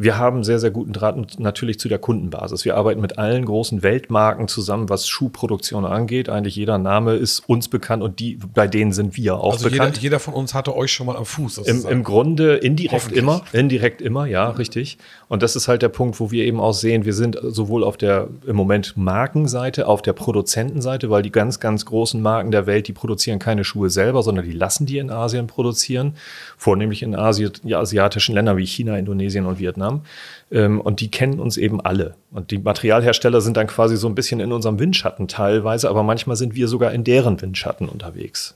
wir 0.00 0.16
haben 0.16 0.44
sehr, 0.44 0.60
sehr 0.60 0.70
guten 0.70 0.92
Draht 0.92 1.40
natürlich 1.40 1.80
zu 1.80 1.88
der 1.88 1.98
Kundenbasis. 1.98 2.64
Wir 2.64 2.76
arbeiten 2.76 3.00
mit 3.00 3.18
allen 3.18 3.44
großen 3.44 3.82
Weltmarken 3.82 4.46
zusammen, 4.46 4.88
was 4.88 5.08
Schuhproduktion 5.08 5.84
angeht. 5.84 6.28
Eigentlich 6.28 6.54
jeder 6.54 6.78
Name 6.78 7.14
ist 7.14 7.40
uns 7.48 7.66
bekannt 7.66 8.04
und 8.04 8.20
die, 8.20 8.38
bei 8.54 8.68
denen 8.68 8.92
sind 8.92 9.16
wir 9.16 9.38
auch 9.38 9.54
also 9.54 9.68
bekannt. 9.68 9.96
Jeder, 9.96 10.02
jeder 10.02 10.18
von 10.20 10.34
uns 10.34 10.54
hatte 10.54 10.76
euch 10.76 10.92
schon 10.92 11.06
mal 11.06 11.16
am 11.16 11.24
Fuß. 11.24 11.58
Im, 11.58 11.84
Im 11.84 12.04
Grunde 12.04 12.54
indirekt 12.54 13.10
immer. 13.10 13.42
Indirekt 13.52 14.00
immer, 14.00 14.26
ja, 14.26 14.50
richtig. 14.50 14.98
Und 15.26 15.42
das 15.42 15.56
ist 15.56 15.66
halt 15.66 15.82
der 15.82 15.88
Punkt, 15.88 16.20
wo 16.20 16.30
wir 16.30 16.44
eben 16.44 16.60
auch 16.60 16.74
sehen, 16.74 17.04
wir 17.04 17.14
sind 17.14 17.36
sowohl 17.42 17.82
auf 17.82 17.96
der 17.96 18.28
im 18.46 18.54
Moment 18.54 18.96
Markenseite, 18.96 19.88
auf 19.88 20.00
der 20.02 20.12
Produzentenseite, 20.12 21.10
weil 21.10 21.22
die 21.22 21.32
ganz, 21.32 21.58
ganz 21.58 21.84
großen 21.84 22.22
Marken 22.22 22.52
der 22.52 22.66
Welt, 22.66 22.86
die 22.86 22.92
produzieren 22.92 23.40
keine 23.40 23.64
Schuhe 23.64 23.90
selber, 23.90 24.22
sondern 24.22 24.44
die 24.44 24.52
lassen 24.52 24.86
die 24.86 24.98
in 24.98 25.10
Asien 25.10 25.48
produzieren. 25.48 26.14
Vornehmlich 26.56 27.02
in 27.02 27.16
Asien, 27.16 27.50
ja, 27.64 27.80
asiatischen 27.80 28.36
Ländern 28.36 28.56
wie 28.56 28.66
China, 28.66 28.96
Indonesien 28.96 29.44
und 29.44 29.58
Vietnam. 29.58 29.87
Vietnam. 29.88 30.02
Ähm, 30.50 30.80
und 30.80 31.00
die 31.00 31.10
kennen 31.10 31.40
uns 31.40 31.56
eben 31.56 31.80
alle. 31.80 32.14
Und 32.30 32.50
die 32.50 32.58
Materialhersteller 32.58 33.40
sind 33.40 33.56
dann 33.56 33.66
quasi 33.66 33.96
so 33.96 34.08
ein 34.08 34.14
bisschen 34.14 34.40
in 34.40 34.52
unserem 34.52 34.78
Windschatten 34.78 35.28
teilweise, 35.28 35.90
aber 35.90 36.02
manchmal 36.02 36.36
sind 36.36 36.54
wir 36.54 36.68
sogar 36.68 36.92
in 36.92 37.04
deren 37.04 37.40
Windschatten 37.40 37.88
unterwegs. 37.88 38.54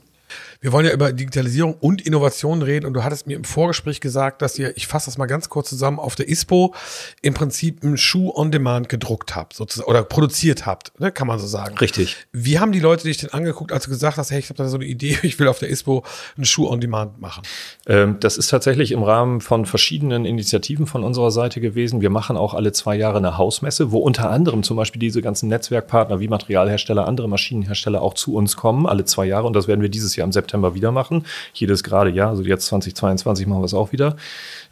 Wir 0.63 0.71
wollen 0.71 0.87
ja 0.87 0.93
über 0.93 1.13
Digitalisierung 1.13 1.75
und 1.81 2.03
Innovation 2.03 2.63
reden 2.63 2.87
und 2.87 2.95
du 2.95 3.03
hattest 3.03 3.27
mir 3.27 3.37
im 3.37 3.43
Vorgespräch 3.43 4.01
gesagt, 4.01 4.43
dass 4.43 4.57
ihr, 4.61 4.77
ich 4.77 4.87
fasse 4.87 5.07
das 5.07 5.19
mal 5.19 5.27
ganz 5.27 5.49
kurz 5.49 5.69
zusammen, 5.69 5.99
auf 5.99 6.15
der 6.15 6.29
ISPO 6.29 6.73
im 7.21 7.35
Prinzip 7.35 7.83
einen 7.83 7.97
Schuh 7.97 8.31
on 8.33 8.53
Demand 8.53 8.89
gedruckt 8.89 9.35
habt, 9.35 9.55
sozusagen, 9.55 9.91
oder 9.91 10.05
produziert 10.05 10.65
habt, 10.65 10.93
ne, 11.01 11.11
kann 11.11 11.27
man 11.27 11.41
so 11.41 11.49
sagen. 11.49 11.77
Richtig. 11.79 12.17
Wie 12.31 12.61
haben 12.61 12.71
die 12.71 12.79
Leute 12.79 13.09
dich 13.09 13.17
denn 13.17 13.31
angeguckt, 13.31 13.73
als 13.73 13.87
du 13.87 13.91
gesagt 13.91 14.19
hast, 14.19 14.31
hey, 14.31 14.39
ich 14.39 14.51
habe 14.51 14.57
da 14.57 14.69
so 14.69 14.77
eine 14.77 14.85
Idee, 14.85 15.19
ich 15.25 15.37
will 15.41 15.49
auf 15.49 15.59
der 15.59 15.69
ISPO 15.69 16.05
einen 16.37 16.45
Schuh 16.45 16.69
on 16.69 16.81
Demand 16.81 17.21
machen? 17.21 17.43
Ähm, 17.89 18.19
das 18.21 18.37
ist 18.37 18.47
tatsächlich 18.47 18.93
im 18.93 19.03
Rahmen 19.03 19.41
von 19.41 19.67
verschiedenen 19.67 20.25
Initiativen 20.25 20.87
von 20.87 21.03
unserer 21.03 21.33
Seite 21.33 21.61
gewesen. 21.61 22.03
Wir 22.03 22.11
machen 22.11 22.37
auch 22.37 22.55
alle 22.55 22.71
zwei 22.71 22.95
Jahre 22.95 23.19
eine 23.19 23.37
Hausmesse, 23.37 23.91
wo 23.91 23.99
unter 23.99 24.31
anderem 24.31 24.63
zum 24.63 24.77
Beispiel 24.77 25.01
diese 25.01 25.23
ganzen 25.23 25.49
Netzwerkpartner 25.49 26.21
wie 26.21 26.29
Materialhersteller, 26.29 27.09
andere 27.09 27.29
Maschinenhersteller 27.29 28.01
auch 28.01 28.15
zu 28.15 28.37
uns 28.37 28.57
kommen, 28.57 28.87
alle 28.87 29.05
zwei 29.05 29.25
Jahre. 29.25 29.49
Und 29.49 29.57
das 29.57 29.67
werden 29.67 29.81
wir 29.81 29.89
dieses 29.89 30.15
Jahr 30.15 30.25
im 30.25 30.31
September 30.31 30.52
September 30.53 30.75
wieder 30.75 30.93
machen. 30.93 31.25
Jedes 31.55 31.83
gerade 31.83 32.11
Jahr, 32.11 32.29
also 32.29 32.43
jetzt 32.43 32.67
2022 32.67 33.47
machen 33.47 33.63
wir 33.63 33.65
es 33.65 33.75
auch 33.75 33.93
wieder. 33.93 34.17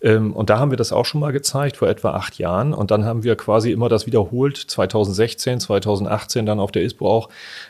Ähm, 0.02 0.32
und 0.32 0.50
da 0.50 0.58
haben 0.58 0.70
wir 0.70 0.76
das 0.76 0.92
auch 0.92 1.04
schon 1.04 1.20
mal 1.20 1.32
gezeigt, 1.32 1.76
vor 1.76 1.88
etwa 1.88 2.12
acht 2.12 2.38
Jahren. 2.38 2.72
Und 2.72 2.90
dann 2.90 3.04
haben 3.04 3.22
wir 3.22 3.36
quasi 3.36 3.70
immer 3.70 3.88
das 3.88 4.06
wiederholt, 4.06 4.56
2016, 4.56 5.60
2018 5.60 6.46
dann 6.46 6.60
auf 6.60 6.72
der 6.72 6.82
ISPO 6.82 7.08
auch. 7.08 7.28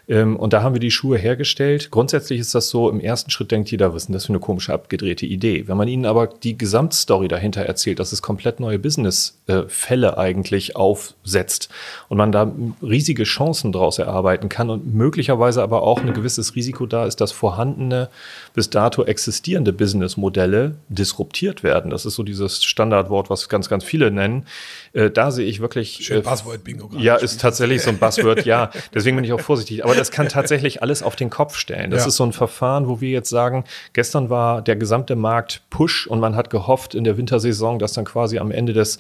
Ähm, 0.09 0.37
und 0.37 0.53
da 0.53 0.63
haben 0.63 0.75
wir 0.75 0.81
die 0.81 0.91
Schuhe 0.91 1.19
hergestellt. 1.19 1.91
Grundsätzlich 1.91 2.41
ist 2.41 2.55
das 2.55 2.69
so, 2.69 2.89
im 2.89 3.01
ersten 3.01 3.31
Schritt 3.31 3.51
denkt 3.51 3.71
jeder, 3.71 3.93
was 3.93 4.03
ist 4.03 4.07
denn 4.09 4.15
das 4.15 4.27
für 4.27 4.33
eine 4.33 4.41
komische, 4.41 4.73
abgedrehte 4.73 5.27
Idee? 5.27 5.67
Wenn 5.67 5.77
man 5.77 5.89
ihnen 5.89 6.07
aber 6.07 6.29
die 6.29 6.57
Gesamtstory 6.57 7.29
dahinter 7.29 7.63
erzählt, 7.63 7.99
dass 7.99 8.13
es 8.13 8.23
komplett 8.23 8.61
neue 8.61 8.79
Business-Fälle 8.79 10.19
eigentlich 10.19 10.77
aufsetzt 10.77 11.69
und 12.09 12.19
man 12.19 12.33
da 12.33 12.53
riesige 12.83 13.25
Chancen 13.25 13.73
daraus 13.73 13.99
erarbeiten 13.99 14.49
kann 14.49 14.71
und 14.71 14.95
möglicherweise 14.95 15.63
aber 15.63 15.83
auch 15.83 16.01
ein 16.01 16.15
gewisses 16.15 16.55
Risiko 16.55 16.87
da 16.87 17.07
ist, 17.07 17.21
dass 17.21 17.33
vorhandene 17.33 18.09
bis 18.55 18.71
dato 18.71 19.05
existierende 19.05 19.73
Businessmodelle 19.73 20.77
disruptiert 20.89 21.63
werden. 21.63 21.91
Das 21.91 22.07
ist 22.07 22.15
so 22.15 22.20
dieses 22.23 22.65
Standardwort, 22.65 23.31
was 23.31 23.49
ganz, 23.49 23.69
ganz 23.69 23.85
viele 23.85 24.11
nennen. 24.11 24.47
Äh, 24.93 25.11
da 25.11 25.31
sehe 25.31 25.47
ich 25.47 25.61
wirklich. 25.61 26.01
Schön 26.03 26.19
äh, 26.19 26.23
Buzzword-Bingo. 26.23 26.91
Ja, 26.99 27.17
ist 27.17 27.41
tatsächlich 27.41 27.83
so 27.83 27.91
ein 27.91 27.99
Buzzword, 27.99 28.45
ja. 28.45 28.71
Deswegen 28.95 29.17
bin 29.17 29.25
ich 29.25 29.33
auch 29.33 29.41
vorsichtig. 29.41 29.85
Aber 29.85 29.95
das 29.95 30.11
kann 30.11 30.29
tatsächlich 30.29 30.83
alles 30.83 31.03
auf 31.03 31.17
den 31.17 31.31
Kopf 31.31 31.57
stellen. 31.57 31.91
Das 31.91 32.03
ja. 32.03 32.09
ist 32.09 32.17
so 32.17 32.25
ein 32.25 32.33
Verfahren, 32.33 32.89
wo 32.89 33.01
wir 33.01 33.11
jetzt 33.11 33.31
sagen, 33.31 33.65
gestern 33.93 34.31
war 34.31 34.63
der 34.63 34.77
gesamte 34.77 35.17
Markt 35.17 35.63
Push 35.71 36.07
und 36.07 36.21
man 36.21 36.37
hat 36.37 36.51
gehofft 36.51 36.95
in 36.95 37.05
der 37.05 37.17
Wintersaison, 37.17 37.79
dass 37.79 37.93
dann 37.93 38.05
quasi 38.05 38.39
am 38.39 38.51
Ende 38.51 38.73
des 38.73 38.99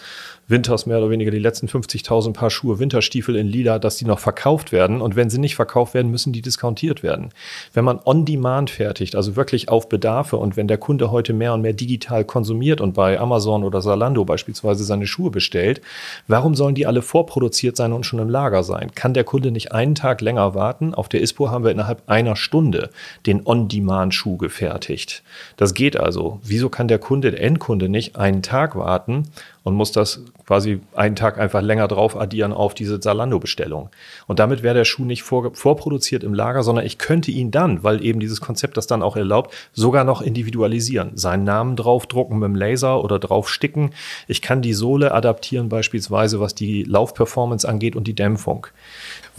Winters 0.50 0.86
mehr 0.86 0.98
oder 0.98 1.10
weniger 1.10 1.30
die 1.30 1.38
letzten 1.38 1.68
50.000 1.68 2.32
Paar 2.32 2.50
Schuhe 2.50 2.78
Winterstiefel 2.78 3.36
in 3.36 3.46
Lila, 3.46 3.78
dass 3.78 3.96
die 3.96 4.04
noch 4.04 4.18
verkauft 4.18 4.72
werden. 4.72 5.00
Und 5.00 5.16
wenn 5.16 5.30
sie 5.30 5.38
nicht 5.38 5.54
verkauft 5.54 5.94
werden, 5.94 6.10
müssen 6.10 6.32
die 6.32 6.42
diskontiert 6.42 7.02
werden. 7.02 7.30
Wenn 7.72 7.84
man 7.84 8.00
on 8.04 8.24
demand 8.24 8.70
fertigt, 8.70 9.14
also 9.14 9.36
wirklich 9.36 9.68
auf 9.68 9.88
Bedarfe 9.88 10.36
und 10.36 10.56
wenn 10.56 10.68
der 10.68 10.78
Kunde 10.78 11.10
heute 11.10 11.32
mehr 11.32 11.54
und 11.54 11.62
mehr 11.62 11.72
digital 11.72 12.24
konsumiert 12.24 12.80
und 12.80 12.96
bei 13.10 13.18
Amazon 13.18 13.64
oder 13.64 13.82
Salando 13.82 14.24
beispielsweise 14.24 14.84
seine 14.84 15.04
Schuhe 15.04 15.32
bestellt, 15.32 15.80
warum 16.28 16.54
sollen 16.54 16.76
die 16.76 16.86
alle 16.86 17.02
vorproduziert 17.02 17.76
sein 17.76 17.92
und 17.92 18.06
schon 18.06 18.20
im 18.20 18.28
Lager 18.28 18.62
sein? 18.62 18.92
Kann 18.94 19.14
der 19.14 19.24
Kunde 19.24 19.50
nicht 19.50 19.72
einen 19.72 19.96
Tag 19.96 20.20
länger 20.20 20.54
warten? 20.54 20.94
Auf 20.94 21.08
der 21.08 21.20
ISPO 21.20 21.50
haben 21.50 21.64
wir 21.64 21.72
innerhalb 21.72 22.08
einer 22.08 22.36
Stunde 22.36 22.90
den 23.26 23.44
On-Demand-Schuh 23.44 24.36
gefertigt. 24.36 25.24
Das 25.56 25.74
geht 25.74 25.98
also. 25.98 26.38
Wieso 26.44 26.68
kann 26.68 26.86
der 26.86 27.00
Kunde, 27.00 27.32
der 27.32 27.42
Endkunde 27.42 27.88
nicht 27.88 28.14
einen 28.14 28.42
Tag 28.42 28.76
warten 28.76 29.24
und 29.62 29.74
muss 29.74 29.92
das 29.92 30.20
quasi 30.46 30.80
einen 30.94 31.16
Tag 31.16 31.38
einfach 31.38 31.60
länger 31.60 31.86
drauf 31.86 32.18
addieren 32.18 32.52
auf 32.52 32.74
diese 32.74 32.98
Zalando-Bestellung. 32.98 33.90
Und 34.26 34.38
damit 34.38 34.62
wäre 34.62 34.74
der 34.74 34.84
Schuh 34.84 35.04
nicht 35.04 35.22
vor, 35.22 35.54
vorproduziert 35.54 36.24
im 36.24 36.32
Lager, 36.32 36.62
sondern 36.62 36.86
ich 36.86 36.98
könnte 36.98 37.30
ihn 37.30 37.50
dann, 37.50 37.84
weil 37.84 38.04
eben 38.04 38.20
dieses 38.20 38.40
Konzept 38.40 38.76
das 38.76 38.86
dann 38.86 39.02
auch 39.02 39.16
erlaubt, 39.16 39.54
sogar 39.72 40.04
noch 40.04 40.22
individualisieren. 40.22 41.16
Seinen 41.16 41.44
Namen 41.44 41.76
draufdrucken 41.76 42.38
mit 42.38 42.46
dem 42.46 42.54
Laser 42.54 43.04
oder 43.04 43.18
draufsticken. 43.18 43.90
Ich 44.28 44.40
kann 44.40 44.62
die 44.62 44.72
Sohle 44.72 45.12
adaptieren 45.12 45.68
beispielsweise, 45.68 46.40
was 46.40 46.54
die 46.54 46.82
Laufperformance 46.84 47.68
angeht 47.68 47.96
und 47.96 48.06
die 48.06 48.14
Dämpfung. 48.14 48.66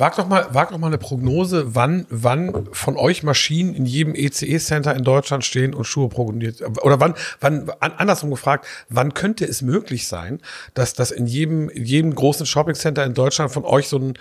Wag 0.01 0.15
doch 0.15 0.27
mal, 0.27 0.48
wag 0.51 0.72
doch 0.72 0.79
mal 0.79 0.88
eine 0.88 0.98
Prognose, 0.98 1.75
wann, 1.75 2.08
wann 2.10 2.70
von 2.72 2.98
euch 2.98 3.22
Maschinen 3.22 3.75
in 3.75 3.86
jedem 3.86 4.15
ECE-Center 4.15 4.96
in 4.96 5.03
Deutschland 5.03 5.46
stehen 5.46 5.75
und 5.75 5.84
Schuhe 5.84 6.10
programmiert. 6.10 6.60
Oder 6.81 7.00
wann, 7.00 7.13
wann, 7.39 7.70
andersrum 7.79 8.31
gefragt, 8.31 8.65
wann 8.89 9.13
könnte 9.13 9.46
es 9.46 9.62
möglich 9.62 10.08
sein, 10.08 10.41
dass 10.74 10.96
das 10.96 11.12
in 11.12 11.27
jedem, 11.27 11.70
in 11.70 11.86
jedem 11.86 12.15
großen 12.15 12.48
Shopping-Center 12.48 13.03
in 13.03 13.13
Deutschland 13.13 13.51
von 13.51 13.63
euch 13.63 13.89
so 13.89 14.00
ein 14.00 14.13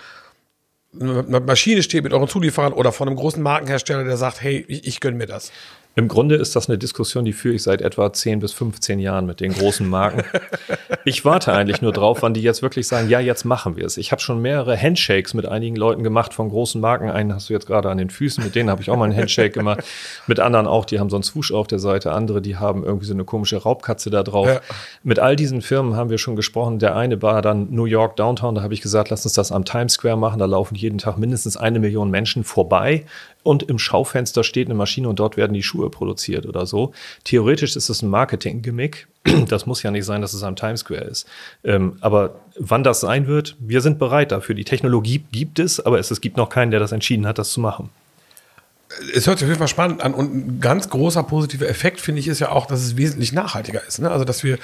eine 0.99 1.39
Maschine 1.39 1.81
steht 1.83 2.03
mit 2.03 2.13
euren 2.13 2.27
Zulieferern 2.27 2.73
oder 2.73 2.91
von 2.91 3.07
einem 3.07 3.15
großen 3.15 3.41
Markenhersteller, 3.41 4.03
der 4.03 4.17
sagt, 4.17 4.41
hey, 4.41 4.63
ich, 4.67 4.85
ich 4.85 4.99
gönne 4.99 5.17
mir 5.17 5.25
das. 5.25 5.51
Im 5.93 6.07
Grunde 6.07 6.35
ist 6.35 6.55
das 6.55 6.69
eine 6.69 6.77
Diskussion, 6.77 7.25
die 7.25 7.33
führe 7.33 7.55
ich 7.55 7.63
seit 7.63 7.81
etwa 7.81 8.13
10 8.13 8.39
bis 8.39 8.53
15 8.53 8.99
Jahren 8.99 9.25
mit 9.25 9.41
den 9.41 9.53
großen 9.53 9.87
Marken. 9.87 10.23
ich 11.05 11.25
warte 11.25 11.51
eigentlich 11.51 11.81
nur 11.81 11.91
drauf, 11.91 12.21
wann 12.21 12.33
die 12.33 12.41
jetzt 12.41 12.61
wirklich 12.61 12.87
sagen, 12.87 13.09
ja, 13.09 13.19
jetzt 13.19 13.43
machen 13.43 13.75
wir 13.75 13.85
es. 13.85 13.97
Ich 13.97 14.13
habe 14.13 14.21
schon 14.21 14.41
mehrere 14.41 14.77
Handshakes 14.77 15.33
mit 15.33 15.45
einigen 15.45 15.75
Leuten 15.75 16.01
gemacht 16.01 16.33
von 16.33 16.47
großen 16.47 16.79
Marken. 16.79 17.09
Einen 17.09 17.33
hast 17.35 17.49
du 17.49 17.53
jetzt 17.53 17.67
gerade 17.67 17.89
an 17.89 17.97
den 17.97 18.09
Füßen, 18.09 18.41
mit 18.41 18.55
denen 18.55 18.69
habe 18.69 18.81
ich 18.81 18.89
auch 18.89 18.95
mal 18.95 19.03
einen 19.03 19.17
Handshake 19.17 19.51
gemacht. 19.51 19.83
Mit 20.27 20.39
anderen 20.39 20.65
auch, 20.65 20.85
die 20.85 20.97
haben 20.97 21.09
so 21.09 21.17
einen 21.17 21.23
Swoosh 21.23 21.51
auf 21.51 21.67
der 21.67 21.79
Seite. 21.79 22.13
Andere, 22.13 22.41
die 22.41 22.55
haben 22.55 22.85
irgendwie 22.85 23.05
so 23.05 23.13
eine 23.13 23.25
komische 23.25 23.57
Raubkatze 23.57 24.09
da 24.09 24.23
drauf. 24.23 24.47
Ja. 24.47 24.61
Mit 25.03 25.19
all 25.19 25.35
diesen 25.35 25.61
Firmen 25.61 25.97
haben 25.97 26.09
wir 26.09 26.17
schon 26.17 26.37
gesprochen. 26.37 26.79
Der 26.79 26.95
eine 26.95 27.21
war 27.21 27.41
dann 27.41 27.67
New 27.69 27.85
York 27.85 28.15
Downtown. 28.15 28.55
Da 28.55 28.61
habe 28.61 28.73
ich 28.73 28.81
gesagt, 28.81 29.09
lass 29.09 29.25
uns 29.25 29.33
das 29.33 29.51
am 29.51 29.65
Times 29.65 29.93
Square 29.93 30.17
machen. 30.17 30.39
Da 30.39 30.45
laufen 30.45 30.75
jeden 30.75 30.99
Tag 30.99 31.17
mindestens 31.17 31.57
eine 31.57 31.79
Million 31.79 32.09
Menschen 32.09 32.45
vorbei 32.45 33.03
und 33.43 33.63
im 33.63 33.79
Schaufenster 33.79 34.43
steht 34.43 34.67
eine 34.67 34.75
Maschine 34.75 35.09
und 35.09 35.19
dort 35.19 35.37
werden 35.37 35.53
die 35.53 35.63
Schuhe 35.63 35.89
produziert 35.89 36.45
oder 36.45 36.65
so. 36.65 36.93
Theoretisch 37.23 37.75
ist 37.75 37.89
es 37.89 38.01
ein 38.01 38.09
Marketing-Gimmick. 38.09 39.07
Das 39.47 39.65
muss 39.65 39.83
ja 39.83 39.91
nicht 39.91 40.05
sein, 40.05 40.21
dass 40.21 40.33
es 40.33 40.43
am 40.43 40.55
Times 40.55 40.81
Square 40.81 41.01
ist. 41.01 41.27
Ähm, 41.63 41.97
aber 42.01 42.35
wann 42.57 42.83
das 42.83 43.01
sein 43.01 43.27
wird, 43.27 43.55
wir 43.59 43.81
sind 43.81 43.99
bereit 43.99 44.31
dafür. 44.31 44.55
Die 44.55 44.63
Technologie 44.63 45.23
gibt 45.31 45.59
es, 45.59 45.79
aber 45.79 45.99
es, 45.99 46.09
es 46.09 46.21
gibt 46.21 46.37
noch 46.37 46.49
keinen, 46.49 46.71
der 46.71 46.79
das 46.79 46.91
entschieden 46.91 47.27
hat, 47.27 47.37
das 47.37 47.51
zu 47.51 47.59
machen 47.59 47.89
es 49.13 49.27
hört 49.27 49.39
sich 49.39 49.45
auf 49.45 49.49
jeden 49.49 49.59
Fall 49.59 49.67
spannend 49.67 50.01
an 50.01 50.13
und 50.13 50.35
ein 50.35 50.59
ganz 50.59 50.89
großer 50.89 51.23
positiver 51.23 51.67
Effekt 51.67 52.01
finde 52.01 52.19
ich 52.19 52.27
ist 52.27 52.39
ja 52.39 52.51
auch, 52.51 52.65
dass 52.65 52.81
es 52.81 52.97
wesentlich 52.97 53.31
nachhaltiger 53.33 53.85
ist. 53.87 53.99
Ne? 53.99 54.11
Also 54.11 54.25
dass 54.25 54.43
wir, 54.43 54.57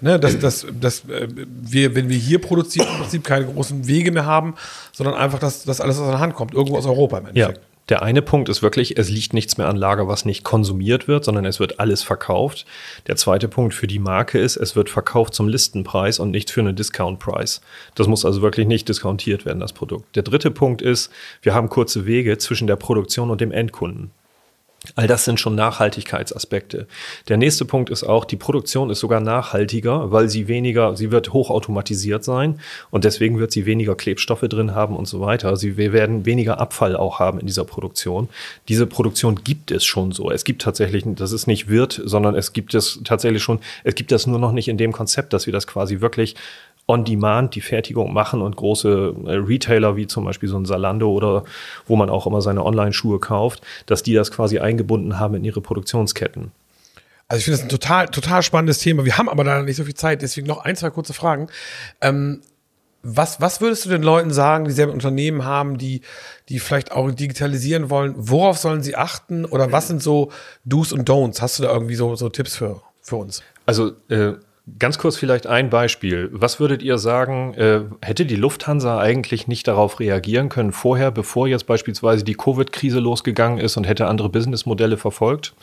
ne, 0.00 0.18
dass, 0.18 0.38
dass, 0.38 0.66
dass 0.78 1.00
äh, 1.08 1.28
wir, 1.36 1.94
wenn 1.94 2.08
wir 2.08 2.16
hier 2.16 2.40
produzieren, 2.40 2.88
im 2.88 3.00
Prinzip 3.00 3.24
keine 3.24 3.46
großen 3.46 3.86
Wege 3.86 4.12
mehr 4.12 4.26
haben, 4.26 4.54
sondern 4.92 5.14
einfach, 5.14 5.38
dass 5.38 5.64
das 5.64 5.80
alles 5.80 5.98
aus 5.98 6.08
der 6.08 6.20
Hand 6.20 6.34
kommt, 6.34 6.54
irgendwo 6.54 6.76
aus 6.76 6.86
Europa 6.86 7.18
im 7.18 7.26
Endeffekt. 7.26 7.58
Ja. 7.58 7.64
Der 7.90 8.02
eine 8.02 8.22
Punkt 8.22 8.48
ist 8.48 8.62
wirklich, 8.62 8.98
es 8.98 9.10
liegt 9.10 9.34
nichts 9.34 9.58
mehr 9.58 9.68
an 9.68 9.74
Lager, 9.74 10.06
was 10.06 10.24
nicht 10.24 10.44
konsumiert 10.44 11.08
wird, 11.08 11.24
sondern 11.24 11.44
es 11.44 11.58
wird 11.58 11.80
alles 11.80 12.04
verkauft. 12.04 12.64
Der 13.08 13.16
zweite 13.16 13.48
Punkt 13.48 13.74
für 13.74 13.88
die 13.88 13.98
Marke 13.98 14.38
ist, 14.38 14.56
es 14.56 14.76
wird 14.76 14.88
verkauft 14.88 15.34
zum 15.34 15.48
Listenpreis 15.48 16.20
und 16.20 16.30
nicht 16.30 16.50
für 16.50 16.60
einen 16.60 16.76
Discount-Preis. 16.76 17.60
Das 17.96 18.06
muss 18.06 18.24
also 18.24 18.42
wirklich 18.42 18.68
nicht 18.68 18.88
diskontiert 18.88 19.44
werden, 19.44 19.58
das 19.58 19.72
Produkt. 19.72 20.14
Der 20.14 20.22
dritte 20.22 20.52
Punkt 20.52 20.82
ist, 20.82 21.10
wir 21.42 21.52
haben 21.52 21.68
kurze 21.68 22.06
Wege 22.06 22.38
zwischen 22.38 22.68
der 22.68 22.76
Produktion 22.76 23.28
und 23.28 23.40
dem 23.40 23.50
Endkunden. 23.50 24.12
All 24.94 25.06
das 25.06 25.26
sind 25.26 25.38
schon 25.38 25.54
Nachhaltigkeitsaspekte. 25.56 26.86
Der 27.28 27.36
nächste 27.36 27.66
Punkt 27.66 27.90
ist 27.90 28.02
auch, 28.02 28.24
die 28.24 28.36
Produktion 28.36 28.88
ist 28.88 29.00
sogar 29.00 29.20
nachhaltiger, 29.20 30.10
weil 30.10 30.30
sie 30.30 30.48
weniger, 30.48 30.96
sie 30.96 31.10
wird 31.10 31.34
hochautomatisiert 31.34 32.24
sein 32.24 32.58
und 32.90 33.04
deswegen 33.04 33.38
wird 33.38 33.52
sie 33.52 33.66
weniger 33.66 33.94
Klebstoffe 33.94 34.40
drin 34.40 34.74
haben 34.74 34.96
und 34.96 35.06
so 35.06 35.20
weiter. 35.20 35.54
Sie 35.56 35.76
wir 35.76 35.92
werden 35.92 36.24
weniger 36.24 36.60
Abfall 36.60 36.96
auch 36.96 37.18
haben 37.18 37.38
in 37.38 37.46
dieser 37.46 37.66
Produktion. 37.66 38.30
Diese 38.68 38.86
Produktion 38.86 39.44
gibt 39.44 39.70
es 39.70 39.84
schon 39.84 40.12
so. 40.12 40.30
Es 40.30 40.44
gibt 40.44 40.62
tatsächlich, 40.62 41.04
das 41.06 41.32
ist 41.32 41.46
nicht 41.46 41.68
wird, 41.68 42.00
sondern 42.02 42.34
es 42.34 42.54
gibt 42.54 42.72
es 42.72 43.00
tatsächlich 43.04 43.42
schon, 43.42 43.60
es 43.84 43.94
gibt 43.94 44.10
das 44.12 44.26
nur 44.26 44.38
noch 44.38 44.52
nicht 44.52 44.68
in 44.68 44.78
dem 44.78 44.92
Konzept, 44.92 45.34
dass 45.34 45.44
wir 45.44 45.52
das 45.52 45.66
quasi 45.66 46.00
wirklich 46.00 46.36
on-demand 46.90 47.54
die 47.54 47.60
Fertigung 47.60 48.12
machen 48.12 48.42
und 48.42 48.56
große 48.56 49.14
äh, 49.26 49.32
Retailer 49.34 49.96
wie 49.96 50.06
zum 50.06 50.24
Beispiel 50.24 50.48
so 50.48 50.58
ein 50.58 50.66
Salando 50.66 51.10
oder 51.10 51.44
wo 51.86 51.96
man 51.96 52.10
auch 52.10 52.26
immer 52.26 52.42
seine 52.42 52.64
Online-Schuhe 52.64 53.20
kauft, 53.20 53.62
dass 53.86 54.02
die 54.02 54.14
das 54.14 54.30
quasi 54.30 54.58
eingebunden 54.58 55.18
haben 55.18 55.34
in 55.34 55.44
ihre 55.44 55.60
Produktionsketten. 55.60 56.52
Also 57.28 57.38
ich 57.38 57.44
finde 57.44 57.58
das 57.58 57.66
ein 57.66 57.68
total, 57.68 58.08
total 58.08 58.42
spannendes 58.42 58.78
Thema. 58.78 59.04
Wir 59.04 59.16
haben 59.16 59.28
aber 59.28 59.44
leider 59.44 59.62
nicht 59.62 59.76
so 59.76 59.84
viel 59.84 59.94
Zeit, 59.94 60.20
deswegen 60.22 60.48
noch 60.48 60.64
ein, 60.64 60.74
zwei 60.74 60.90
kurze 60.90 61.12
Fragen. 61.12 61.46
Ähm, 62.00 62.42
was, 63.02 63.40
was 63.40 63.60
würdest 63.60 63.84
du 63.86 63.88
den 63.88 64.02
Leuten 64.02 64.30
sagen, 64.30 64.64
die 64.64 64.72
selber 64.72 64.92
Unternehmen 64.92 65.44
haben, 65.44 65.78
die, 65.78 66.02
die 66.48 66.58
vielleicht 66.58 66.92
auch 66.92 67.10
digitalisieren 67.10 67.88
wollen? 67.88 68.14
Worauf 68.16 68.58
sollen 68.58 68.82
sie 68.82 68.96
achten? 68.96 69.44
Oder 69.44 69.72
was 69.72 69.88
sind 69.88 70.02
so 70.02 70.30
Do's 70.64 70.92
und 70.92 71.08
Don'ts? 71.08 71.40
Hast 71.40 71.58
du 71.58 71.62
da 71.62 71.72
irgendwie 71.72 71.94
so, 71.94 72.14
so 72.16 72.28
Tipps 72.28 72.56
für, 72.56 72.82
für 73.00 73.16
uns? 73.16 73.42
Also 73.64 73.92
äh, 74.08 74.32
Ganz 74.78 74.98
kurz 74.98 75.16
vielleicht 75.16 75.46
ein 75.46 75.70
Beispiel. 75.70 76.28
Was 76.32 76.60
würdet 76.60 76.82
ihr 76.82 76.98
sagen, 76.98 77.54
äh, 77.54 77.82
hätte 78.02 78.26
die 78.26 78.36
Lufthansa 78.36 78.98
eigentlich 78.98 79.48
nicht 79.48 79.66
darauf 79.66 80.00
reagieren 80.00 80.48
können 80.48 80.72
vorher, 80.72 81.10
bevor 81.10 81.48
jetzt 81.48 81.66
beispielsweise 81.66 82.24
die 82.24 82.34
Covid-Krise 82.34 83.00
losgegangen 83.00 83.58
ist 83.58 83.76
und 83.76 83.84
hätte 83.84 84.06
andere 84.06 84.28
Businessmodelle 84.28 84.96
verfolgt? 84.96 85.54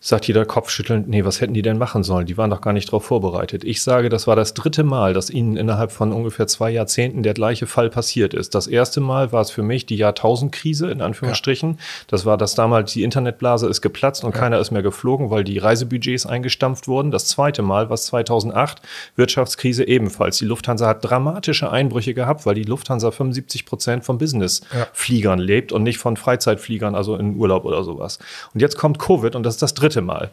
Sagt 0.00 0.28
jeder 0.28 0.44
kopfschüttelnd, 0.44 1.08
nee, 1.08 1.24
was 1.24 1.40
hätten 1.40 1.54
die 1.54 1.62
denn 1.62 1.76
machen 1.76 2.04
sollen? 2.04 2.26
Die 2.26 2.36
waren 2.36 2.50
doch 2.50 2.60
gar 2.60 2.72
nicht 2.72 2.88
darauf 2.88 3.04
vorbereitet. 3.04 3.64
Ich 3.64 3.82
sage, 3.82 4.08
das 4.08 4.28
war 4.28 4.36
das 4.36 4.54
dritte 4.54 4.84
Mal, 4.84 5.12
dass 5.12 5.28
ihnen 5.28 5.56
innerhalb 5.56 5.90
von 5.90 6.12
ungefähr 6.12 6.46
zwei 6.46 6.70
Jahrzehnten 6.70 7.24
der 7.24 7.34
gleiche 7.34 7.66
Fall 7.66 7.90
passiert 7.90 8.32
ist. 8.32 8.54
Das 8.54 8.68
erste 8.68 9.00
Mal 9.00 9.32
war 9.32 9.40
es 9.40 9.50
für 9.50 9.64
mich 9.64 9.86
die 9.86 9.96
Jahrtausendkrise, 9.96 10.88
in 10.88 11.00
Anführungsstrichen. 11.00 11.70
Ja. 11.70 11.76
Das 12.06 12.24
war, 12.24 12.36
dass 12.36 12.54
damals 12.54 12.92
die 12.92 13.02
Internetblase 13.02 13.66
ist 13.66 13.80
geplatzt 13.80 14.22
und 14.22 14.36
ja. 14.36 14.40
keiner 14.40 14.60
ist 14.60 14.70
mehr 14.70 14.82
geflogen, 14.82 15.30
weil 15.30 15.42
die 15.42 15.58
Reisebudgets 15.58 16.26
eingestampft 16.26 16.86
wurden. 16.86 17.10
Das 17.10 17.26
zweite 17.26 17.62
Mal 17.62 17.88
war 17.88 17.94
es 17.94 18.06
2008, 18.06 18.80
Wirtschaftskrise 19.16 19.86
ebenfalls. 19.86 20.38
Die 20.38 20.44
Lufthansa 20.44 20.86
hat 20.86 21.04
dramatische 21.04 21.72
Einbrüche 21.72 22.14
gehabt, 22.14 22.46
weil 22.46 22.54
die 22.54 22.62
Lufthansa 22.62 23.10
75 23.10 23.66
Prozent 23.66 24.04
von 24.04 24.18
Businessfliegern 24.18 25.40
ja. 25.40 25.44
lebt 25.44 25.72
und 25.72 25.82
nicht 25.82 25.98
von 25.98 26.16
Freizeitfliegern, 26.16 26.94
also 26.94 27.16
in 27.16 27.34
Urlaub 27.34 27.64
oder 27.64 27.82
sowas. 27.82 28.20
Und 28.54 28.60
jetzt 28.60 28.78
kommt 28.78 29.00
Covid 29.00 29.34
und 29.34 29.42
das 29.42 29.54
ist 29.54 29.62
das 29.62 29.74
dritte 29.74 29.87
dritte 29.88 30.02
Mal. 30.02 30.30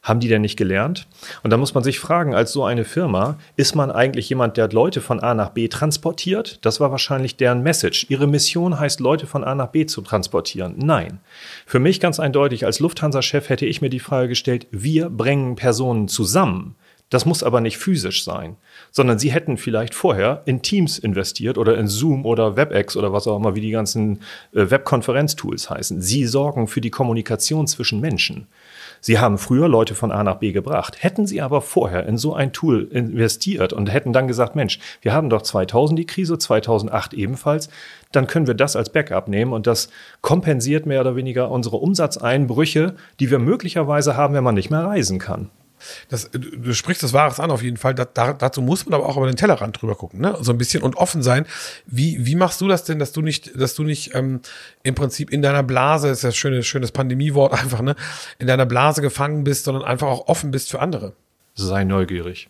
Haben 0.00 0.20
die 0.20 0.28
denn 0.28 0.42
nicht 0.42 0.56
gelernt? 0.56 1.08
Und 1.42 1.50
da 1.50 1.56
muss 1.56 1.74
man 1.74 1.82
sich 1.82 1.98
fragen, 1.98 2.32
als 2.32 2.52
so 2.52 2.64
eine 2.64 2.84
Firma, 2.84 3.36
ist 3.56 3.74
man 3.74 3.90
eigentlich 3.90 4.28
jemand, 4.28 4.56
der 4.56 4.68
Leute 4.68 5.00
von 5.00 5.18
A 5.18 5.34
nach 5.34 5.50
B 5.50 5.66
transportiert? 5.66 6.64
Das 6.64 6.78
war 6.78 6.92
wahrscheinlich 6.92 7.36
deren 7.36 7.62
Message. 7.62 8.06
Ihre 8.08 8.28
Mission 8.28 8.78
heißt, 8.78 9.00
Leute 9.00 9.26
von 9.26 9.42
A 9.42 9.54
nach 9.56 9.68
B 9.68 9.86
zu 9.86 10.00
transportieren. 10.00 10.74
Nein. 10.76 11.18
Für 11.66 11.80
mich 11.80 11.98
ganz 11.98 12.20
eindeutig, 12.20 12.64
als 12.64 12.78
Lufthansa-Chef 12.78 13.48
hätte 13.48 13.66
ich 13.66 13.82
mir 13.82 13.90
die 13.90 13.98
Frage 13.98 14.28
gestellt, 14.28 14.68
wir 14.70 15.10
bringen 15.10 15.56
Personen 15.56 16.06
zusammen. 16.06 16.76
Das 17.10 17.24
muss 17.24 17.42
aber 17.42 17.62
nicht 17.62 17.78
physisch 17.78 18.22
sein, 18.22 18.56
sondern 18.90 19.18
sie 19.18 19.32
hätten 19.32 19.56
vielleicht 19.56 19.94
vorher 19.94 20.42
in 20.44 20.60
Teams 20.60 20.98
investiert 20.98 21.56
oder 21.56 21.78
in 21.78 21.88
Zoom 21.88 22.26
oder 22.26 22.56
WebEx 22.56 22.98
oder 22.98 23.14
was 23.14 23.26
auch 23.26 23.36
immer, 23.36 23.54
wie 23.54 23.62
die 23.62 23.70
ganzen 23.70 24.20
äh, 24.52 24.70
Webkonferenztools 24.70 25.70
heißen. 25.70 26.02
Sie 26.02 26.26
sorgen 26.26 26.68
für 26.68 26.82
die 26.82 26.90
Kommunikation 26.90 27.66
zwischen 27.66 28.00
Menschen. 28.00 28.46
Sie 29.00 29.18
haben 29.18 29.38
früher 29.38 29.68
Leute 29.68 29.94
von 29.94 30.12
A 30.12 30.22
nach 30.22 30.36
B 30.36 30.52
gebracht. 30.52 31.02
Hätten 31.02 31.26
Sie 31.26 31.40
aber 31.40 31.60
vorher 31.60 32.06
in 32.06 32.18
so 32.18 32.34
ein 32.34 32.52
Tool 32.52 32.88
investiert 32.90 33.72
und 33.72 33.92
hätten 33.92 34.12
dann 34.12 34.28
gesagt, 34.28 34.56
Mensch, 34.56 34.78
wir 35.02 35.12
haben 35.12 35.30
doch 35.30 35.42
2000 35.42 35.98
die 35.98 36.06
Krise, 36.06 36.38
2008 36.38 37.14
ebenfalls, 37.14 37.68
dann 38.12 38.26
können 38.26 38.46
wir 38.46 38.54
das 38.54 38.76
als 38.76 38.90
Backup 38.90 39.28
nehmen 39.28 39.52
und 39.52 39.66
das 39.66 39.88
kompensiert 40.20 40.86
mehr 40.86 41.00
oder 41.00 41.16
weniger 41.16 41.50
unsere 41.50 41.76
Umsatzeinbrüche, 41.76 42.94
die 43.20 43.30
wir 43.30 43.38
möglicherweise 43.38 44.16
haben, 44.16 44.34
wenn 44.34 44.44
man 44.44 44.54
nicht 44.54 44.70
mehr 44.70 44.84
reisen 44.84 45.18
kann. 45.18 45.50
Das, 46.08 46.30
du 46.32 46.74
sprichst 46.74 47.02
das 47.02 47.12
Wahres 47.12 47.40
an 47.40 47.50
auf 47.50 47.62
jeden 47.62 47.76
Fall. 47.76 47.94
Da, 47.94 48.04
da, 48.04 48.32
dazu 48.32 48.62
muss 48.62 48.86
man 48.86 48.94
aber 48.94 49.08
auch 49.08 49.16
über 49.16 49.26
den 49.26 49.36
Tellerrand 49.36 49.80
drüber 49.80 49.94
gucken, 49.94 50.20
ne? 50.20 50.36
So 50.40 50.52
ein 50.52 50.58
bisschen 50.58 50.82
und 50.82 50.96
offen 50.96 51.22
sein. 51.22 51.46
Wie, 51.86 52.24
wie 52.26 52.34
machst 52.34 52.60
du 52.60 52.68
das 52.68 52.84
denn, 52.84 52.98
dass 52.98 53.12
du 53.12 53.22
nicht, 53.22 53.58
dass 53.58 53.74
du 53.74 53.84
nicht 53.84 54.14
ähm, 54.14 54.40
im 54.82 54.94
Prinzip 54.94 55.30
in 55.30 55.42
deiner 55.42 55.62
Blase, 55.62 56.08
ist 56.08 56.22
ja 56.22 56.32
schönes, 56.32 56.66
schönes 56.66 56.92
Pandemiewort 56.92 57.52
einfach, 57.60 57.80
ne, 57.80 57.96
in 58.38 58.46
deiner 58.46 58.66
Blase 58.66 59.02
gefangen 59.02 59.44
bist, 59.44 59.64
sondern 59.64 59.84
einfach 59.84 60.08
auch 60.08 60.28
offen 60.28 60.50
bist 60.50 60.70
für 60.70 60.80
andere? 60.80 61.14
Sei 61.54 61.84
neugierig. 61.84 62.48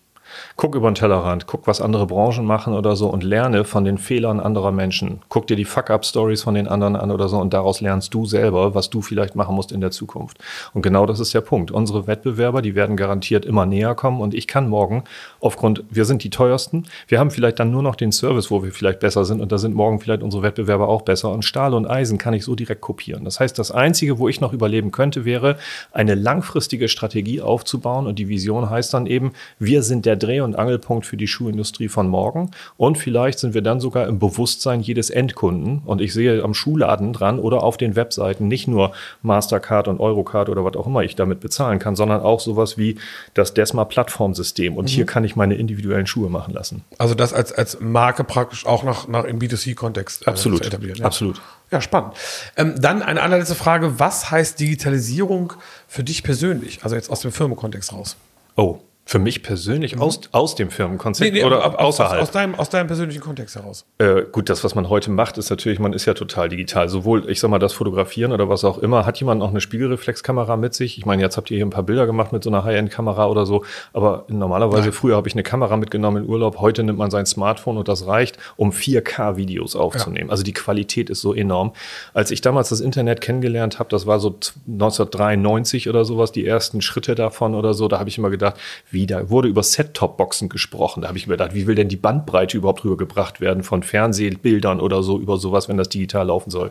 Guck 0.56 0.74
über 0.74 0.90
den 0.90 0.94
Tellerrand, 0.94 1.46
guck, 1.46 1.66
was 1.66 1.80
andere 1.80 2.06
Branchen 2.06 2.44
machen 2.44 2.74
oder 2.74 2.96
so 2.96 3.08
und 3.08 3.22
lerne 3.22 3.64
von 3.64 3.84
den 3.84 3.98
Fehlern 3.98 4.40
anderer 4.40 4.72
Menschen. 4.72 5.20
Guck 5.28 5.46
dir 5.46 5.56
die 5.56 5.64
Fuck-up-Stories 5.64 6.42
von 6.42 6.54
den 6.54 6.68
anderen 6.68 6.96
an 6.96 7.10
oder 7.10 7.28
so 7.28 7.38
und 7.38 7.52
daraus 7.52 7.80
lernst 7.80 8.14
du 8.14 8.26
selber, 8.26 8.74
was 8.74 8.90
du 8.90 9.02
vielleicht 9.02 9.36
machen 9.36 9.54
musst 9.54 9.72
in 9.72 9.80
der 9.80 9.90
Zukunft. 9.90 10.38
Und 10.74 10.82
genau 10.82 11.06
das 11.06 11.20
ist 11.20 11.34
der 11.34 11.40
Punkt. 11.40 11.70
Unsere 11.70 12.06
Wettbewerber, 12.06 12.62
die 12.62 12.74
werden 12.74 12.96
garantiert 12.96 13.44
immer 13.44 13.66
näher 13.66 13.94
kommen 13.94 14.20
und 14.20 14.34
ich 14.34 14.46
kann 14.46 14.68
morgen 14.68 15.04
aufgrund, 15.40 15.84
wir 15.90 16.04
sind 16.04 16.24
die 16.24 16.30
teuersten, 16.30 16.84
wir 17.06 17.18
haben 17.18 17.30
vielleicht 17.30 17.58
dann 17.58 17.70
nur 17.70 17.82
noch 17.82 17.96
den 17.96 18.12
Service, 18.12 18.50
wo 18.50 18.62
wir 18.62 18.72
vielleicht 18.72 19.00
besser 19.00 19.24
sind 19.24 19.40
und 19.40 19.52
da 19.52 19.58
sind 19.58 19.74
morgen 19.74 20.00
vielleicht 20.00 20.22
unsere 20.22 20.42
Wettbewerber 20.42 20.88
auch 20.88 21.02
besser 21.02 21.30
und 21.32 21.44
Stahl 21.44 21.74
und 21.74 21.86
Eisen 21.86 22.18
kann 22.18 22.34
ich 22.34 22.44
so 22.44 22.54
direkt 22.54 22.80
kopieren. 22.80 23.24
Das 23.24 23.40
heißt, 23.40 23.58
das 23.58 23.70
Einzige, 23.70 24.18
wo 24.18 24.28
ich 24.28 24.40
noch 24.40 24.52
überleben 24.52 24.92
könnte, 24.92 25.24
wäre 25.24 25.56
eine 25.92 26.14
langfristige 26.14 26.88
Strategie 26.88 27.40
aufzubauen 27.40 28.06
und 28.06 28.18
die 28.18 28.28
Vision 28.28 28.70
heißt 28.70 28.92
dann 28.94 29.06
eben, 29.06 29.32
wir 29.58 29.82
sind 29.82 30.06
der 30.06 30.16
Dreh- 30.16 30.40
und 30.40 30.56
Angelpunkt 30.56 31.06
für 31.06 31.16
die 31.16 31.26
Schuhindustrie 31.26 31.88
von 31.88 32.08
morgen. 32.08 32.50
Und 32.76 32.98
vielleicht 32.98 33.38
sind 33.38 33.54
wir 33.54 33.62
dann 33.62 33.80
sogar 33.80 34.06
im 34.06 34.18
Bewusstsein 34.18 34.80
jedes 34.80 35.10
Endkunden. 35.10 35.82
Und 35.84 36.00
ich 36.00 36.12
sehe 36.12 36.42
am 36.42 36.54
Schuhladen 36.54 37.12
dran 37.12 37.38
oder 37.38 37.62
auf 37.62 37.76
den 37.76 37.96
Webseiten 37.96 38.48
nicht 38.48 38.68
nur 38.68 38.92
Mastercard 39.22 39.88
und 39.88 40.00
Eurocard 40.00 40.48
oder 40.48 40.64
was 40.64 40.76
auch 40.76 40.86
immer 40.86 41.02
ich 41.02 41.16
damit 41.16 41.40
bezahlen 41.40 41.78
kann, 41.78 41.96
sondern 41.96 42.20
auch 42.20 42.40
sowas 42.40 42.78
wie 42.78 42.96
das 43.34 43.54
Desma-Plattformsystem. 43.54 44.76
Und 44.76 44.86
mhm. 44.86 44.88
hier 44.88 45.06
kann 45.06 45.24
ich 45.24 45.27
meine 45.36 45.54
individuellen 45.54 46.06
Schuhe 46.06 46.30
machen 46.30 46.54
lassen. 46.54 46.84
Also 46.98 47.14
das 47.14 47.32
als, 47.32 47.52
als 47.52 47.80
Marke 47.80 48.24
praktisch 48.24 48.66
auch 48.66 48.82
noch, 48.82 49.08
noch 49.08 49.24
im 49.24 49.38
B2C-Kontext 49.38 50.26
äh, 50.26 50.30
absolut, 50.30 50.64
etablieren. 50.64 50.98
Ja. 50.98 51.06
Absolut. 51.06 51.40
Ja, 51.70 51.80
spannend. 51.80 52.14
Ähm, 52.56 52.80
dann 52.80 53.02
eine 53.02 53.22
allerletzte 53.22 53.54
Frage. 53.54 53.98
Was 53.98 54.30
heißt 54.30 54.58
Digitalisierung 54.58 55.52
für 55.86 56.02
dich 56.02 56.22
persönlich? 56.22 56.80
Also 56.82 56.96
jetzt 56.96 57.10
aus 57.10 57.20
dem 57.20 57.32
Firmenkontext 57.32 57.92
raus. 57.92 58.16
Oh, 58.56 58.80
für 59.08 59.18
mich 59.18 59.42
persönlich 59.42 59.96
mhm. 59.96 60.02
aus, 60.02 60.20
aus 60.32 60.54
dem 60.54 60.68
Firmenkonzept 60.68 61.32
nee, 61.32 61.38
nee, 61.38 61.46
oder 61.46 61.80
außerhalb? 61.80 62.20
Aus, 62.20 62.28
aus, 62.28 62.30
deinem, 62.30 62.54
aus 62.56 62.68
deinem 62.68 62.88
persönlichen 62.88 63.22
Kontext 63.22 63.56
heraus. 63.56 63.86
Äh, 63.96 64.24
gut, 64.30 64.50
das, 64.50 64.64
was 64.64 64.74
man 64.74 64.90
heute 64.90 65.10
macht, 65.10 65.38
ist 65.38 65.48
natürlich, 65.48 65.78
man 65.78 65.94
ist 65.94 66.04
ja 66.04 66.12
total 66.12 66.50
digital. 66.50 66.90
Sowohl, 66.90 67.30
ich 67.30 67.40
sag 67.40 67.48
mal, 67.48 67.58
das 67.58 67.72
Fotografieren 67.72 68.32
oder 68.32 68.50
was 68.50 68.64
auch 68.64 68.76
immer. 68.76 69.06
Hat 69.06 69.18
jemand 69.18 69.38
noch 69.38 69.48
eine 69.48 69.62
Spiegelreflexkamera 69.62 70.58
mit 70.58 70.74
sich? 70.74 70.98
Ich 70.98 71.06
meine, 71.06 71.22
jetzt 71.22 71.38
habt 71.38 71.50
ihr 71.50 71.56
hier 71.56 71.64
ein 71.64 71.70
paar 71.70 71.84
Bilder 71.84 72.04
gemacht 72.04 72.34
mit 72.34 72.44
so 72.44 72.50
einer 72.50 72.64
High-End-Kamera 72.64 73.28
oder 73.28 73.46
so. 73.46 73.64
Aber 73.94 74.26
normalerweise, 74.28 74.82
Nein. 74.82 74.92
früher 74.92 75.16
habe 75.16 75.26
ich 75.26 75.34
eine 75.34 75.42
Kamera 75.42 75.78
mitgenommen 75.78 76.24
in 76.24 76.28
Urlaub. 76.28 76.58
Heute 76.58 76.84
nimmt 76.84 76.98
man 76.98 77.10
sein 77.10 77.24
Smartphone 77.24 77.78
und 77.78 77.88
das 77.88 78.06
reicht, 78.06 78.36
um 78.56 78.72
4K-Videos 78.72 79.74
aufzunehmen. 79.74 80.26
Ja. 80.26 80.32
Also 80.32 80.42
die 80.42 80.52
Qualität 80.52 81.08
ist 81.08 81.22
so 81.22 81.32
enorm. 81.32 81.72
Als 82.12 82.30
ich 82.30 82.42
damals 82.42 82.68
das 82.68 82.82
Internet 82.82 83.22
kennengelernt 83.22 83.78
habe, 83.78 83.88
das 83.88 84.06
war 84.06 84.20
so 84.20 84.36
1993 84.66 85.88
oder 85.88 86.04
sowas, 86.04 86.30
die 86.30 86.46
ersten 86.46 86.82
Schritte 86.82 87.14
davon 87.14 87.54
oder 87.54 87.72
so, 87.72 87.88
da 87.88 87.98
habe 87.98 88.10
ich 88.10 88.18
immer 88.18 88.28
gedacht, 88.28 88.56
wie, 88.90 88.97
da 89.06 89.30
wurde 89.30 89.48
über 89.48 89.62
Set-Top-Boxen 89.62 90.48
gesprochen. 90.48 91.02
Da 91.02 91.08
habe 91.08 91.18
ich 91.18 91.26
mir 91.26 91.34
gedacht, 91.34 91.54
wie 91.54 91.66
will 91.66 91.74
denn 91.74 91.88
die 91.88 91.96
Bandbreite 91.96 92.56
überhaupt 92.56 92.84
rübergebracht 92.84 93.40
werden 93.40 93.62
von 93.62 93.82
Fernsehbildern 93.82 94.80
oder 94.80 95.02
so 95.02 95.18
über 95.18 95.36
sowas, 95.36 95.68
wenn 95.68 95.76
das 95.76 95.88
digital 95.88 96.26
laufen 96.26 96.50
soll? 96.50 96.70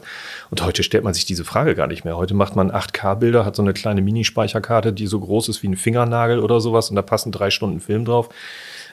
Und 0.49 0.63
heute 0.63 0.83
stellt 0.83 1.03
man 1.03 1.13
sich 1.13 1.25
diese 1.25 1.45
Frage 1.45 1.75
gar 1.75 1.87
nicht 1.87 2.05
mehr. 2.05 2.17
Heute 2.17 2.33
macht 2.33 2.55
man 2.55 2.71
8K-Bilder, 2.71 3.45
hat 3.45 3.55
so 3.55 3.61
eine 3.61 3.73
kleine 3.73 4.01
Minispeicherkarte, 4.01 4.93
die 4.93 5.07
so 5.07 5.19
groß 5.19 5.49
ist 5.49 5.63
wie 5.63 5.67
ein 5.67 5.75
Fingernagel 5.75 6.39
oder 6.39 6.59
sowas 6.59 6.89
und 6.89 6.95
da 6.95 7.01
passen 7.01 7.31
drei 7.31 7.49
Stunden 7.49 7.79
Film 7.79 8.05
drauf. 8.05 8.29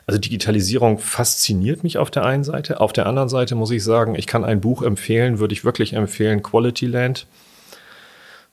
Also 0.06 0.20
Digitalisierung 0.20 0.98
fasziniert 0.98 1.82
mich 1.82 1.98
auf 1.98 2.10
der 2.10 2.24
einen 2.24 2.44
Seite. 2.44 2.80
Auf 2.80 2.92
der 2.92 3.06
anderen 3.06 3.28
Seite 3.28 3.54
muss 3.54 3.70
ich 3.70 3.82
sagen, 3.82 4.14
ich 4.16 4.26
kann 4.26 4.44
ein 4.44 4.60
Buch 4.60 4.82
empfehlen, 4.82 5.38
würde 5.38 5.54
ich 5.54 5.64
wirklich 5.64 5.94
empfehlen, 5.94 6.42
Quality 6.42 6.86
Land. 6.86 7.26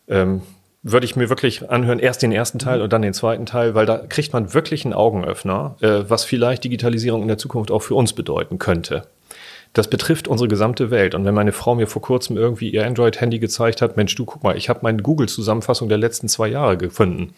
Ähm, 0.08 0.42
würde 0.84 1.06
ich 1.06 1.16
mir 1.16 1.30
wirklich 1.30 1.70
anhören, 1.70 2.00
erst 2.00 2.24
den 2.24 2.32
ersten 2.32 2.60
Teil 2.60 2.82
und 2.82 2.92
dann 2.92 3.02
den 3.02 3.14
zweiten 3.14 3.46
Teil, 3.46 3.76
weil 3.76 3.86
da 3.86 3.98
kriegt 3.98 4.34
man 4.34 4.54
wirklich 4.54 4.84
einen 4.84 4.94
Augenöffner, 4.94 5.76
äh, 5.82 6.04
was 6.08 6.24
vielleicht 6.24 6.64
Digitalisierung 6.64 7.22
in 7.22 7.28
der 7.28 7.38
Zukunft 7.38 7.72
auch 7.72 7.82
für 7.82 7.96
uns 7.96 8.14
bedeuten 8.14 8.58
könnte. 8.58 9.04
Das 9.74 9.90
betrifft 9.90 10.28
unsere 10.28 10.50
gesamte 10.50 10.92
Welt. 10.92 11.16
Und 11.16 11.24
wenn 11.24 11.34
meine 11.34 11.54
Frau 11.54 11.76
mir 11.76 11.88
vor 11.88 12.02
kurzem 12.02 12.36
irgendwie 12.36 12.70
ihr 12.70 12.86
Android-Handy 12.86 13.40
gezeigt 13.40 13.82
hat, 13.82 13.96
Mensch, 13.96 14.16
du 14.16 14.26
guck 14.26 14.44
mal, 14.44 14.58
ich 14.58 14.68
habe 14.68 14.80
meine 14.84 15.02
Google-Zusammenfassung 15.02 15.88
der 15.88 15.98
letzten 15.98 16.28
zwei 16.28 16.50
Jahre 16.50 16.78
gefunden. 16.78 17.34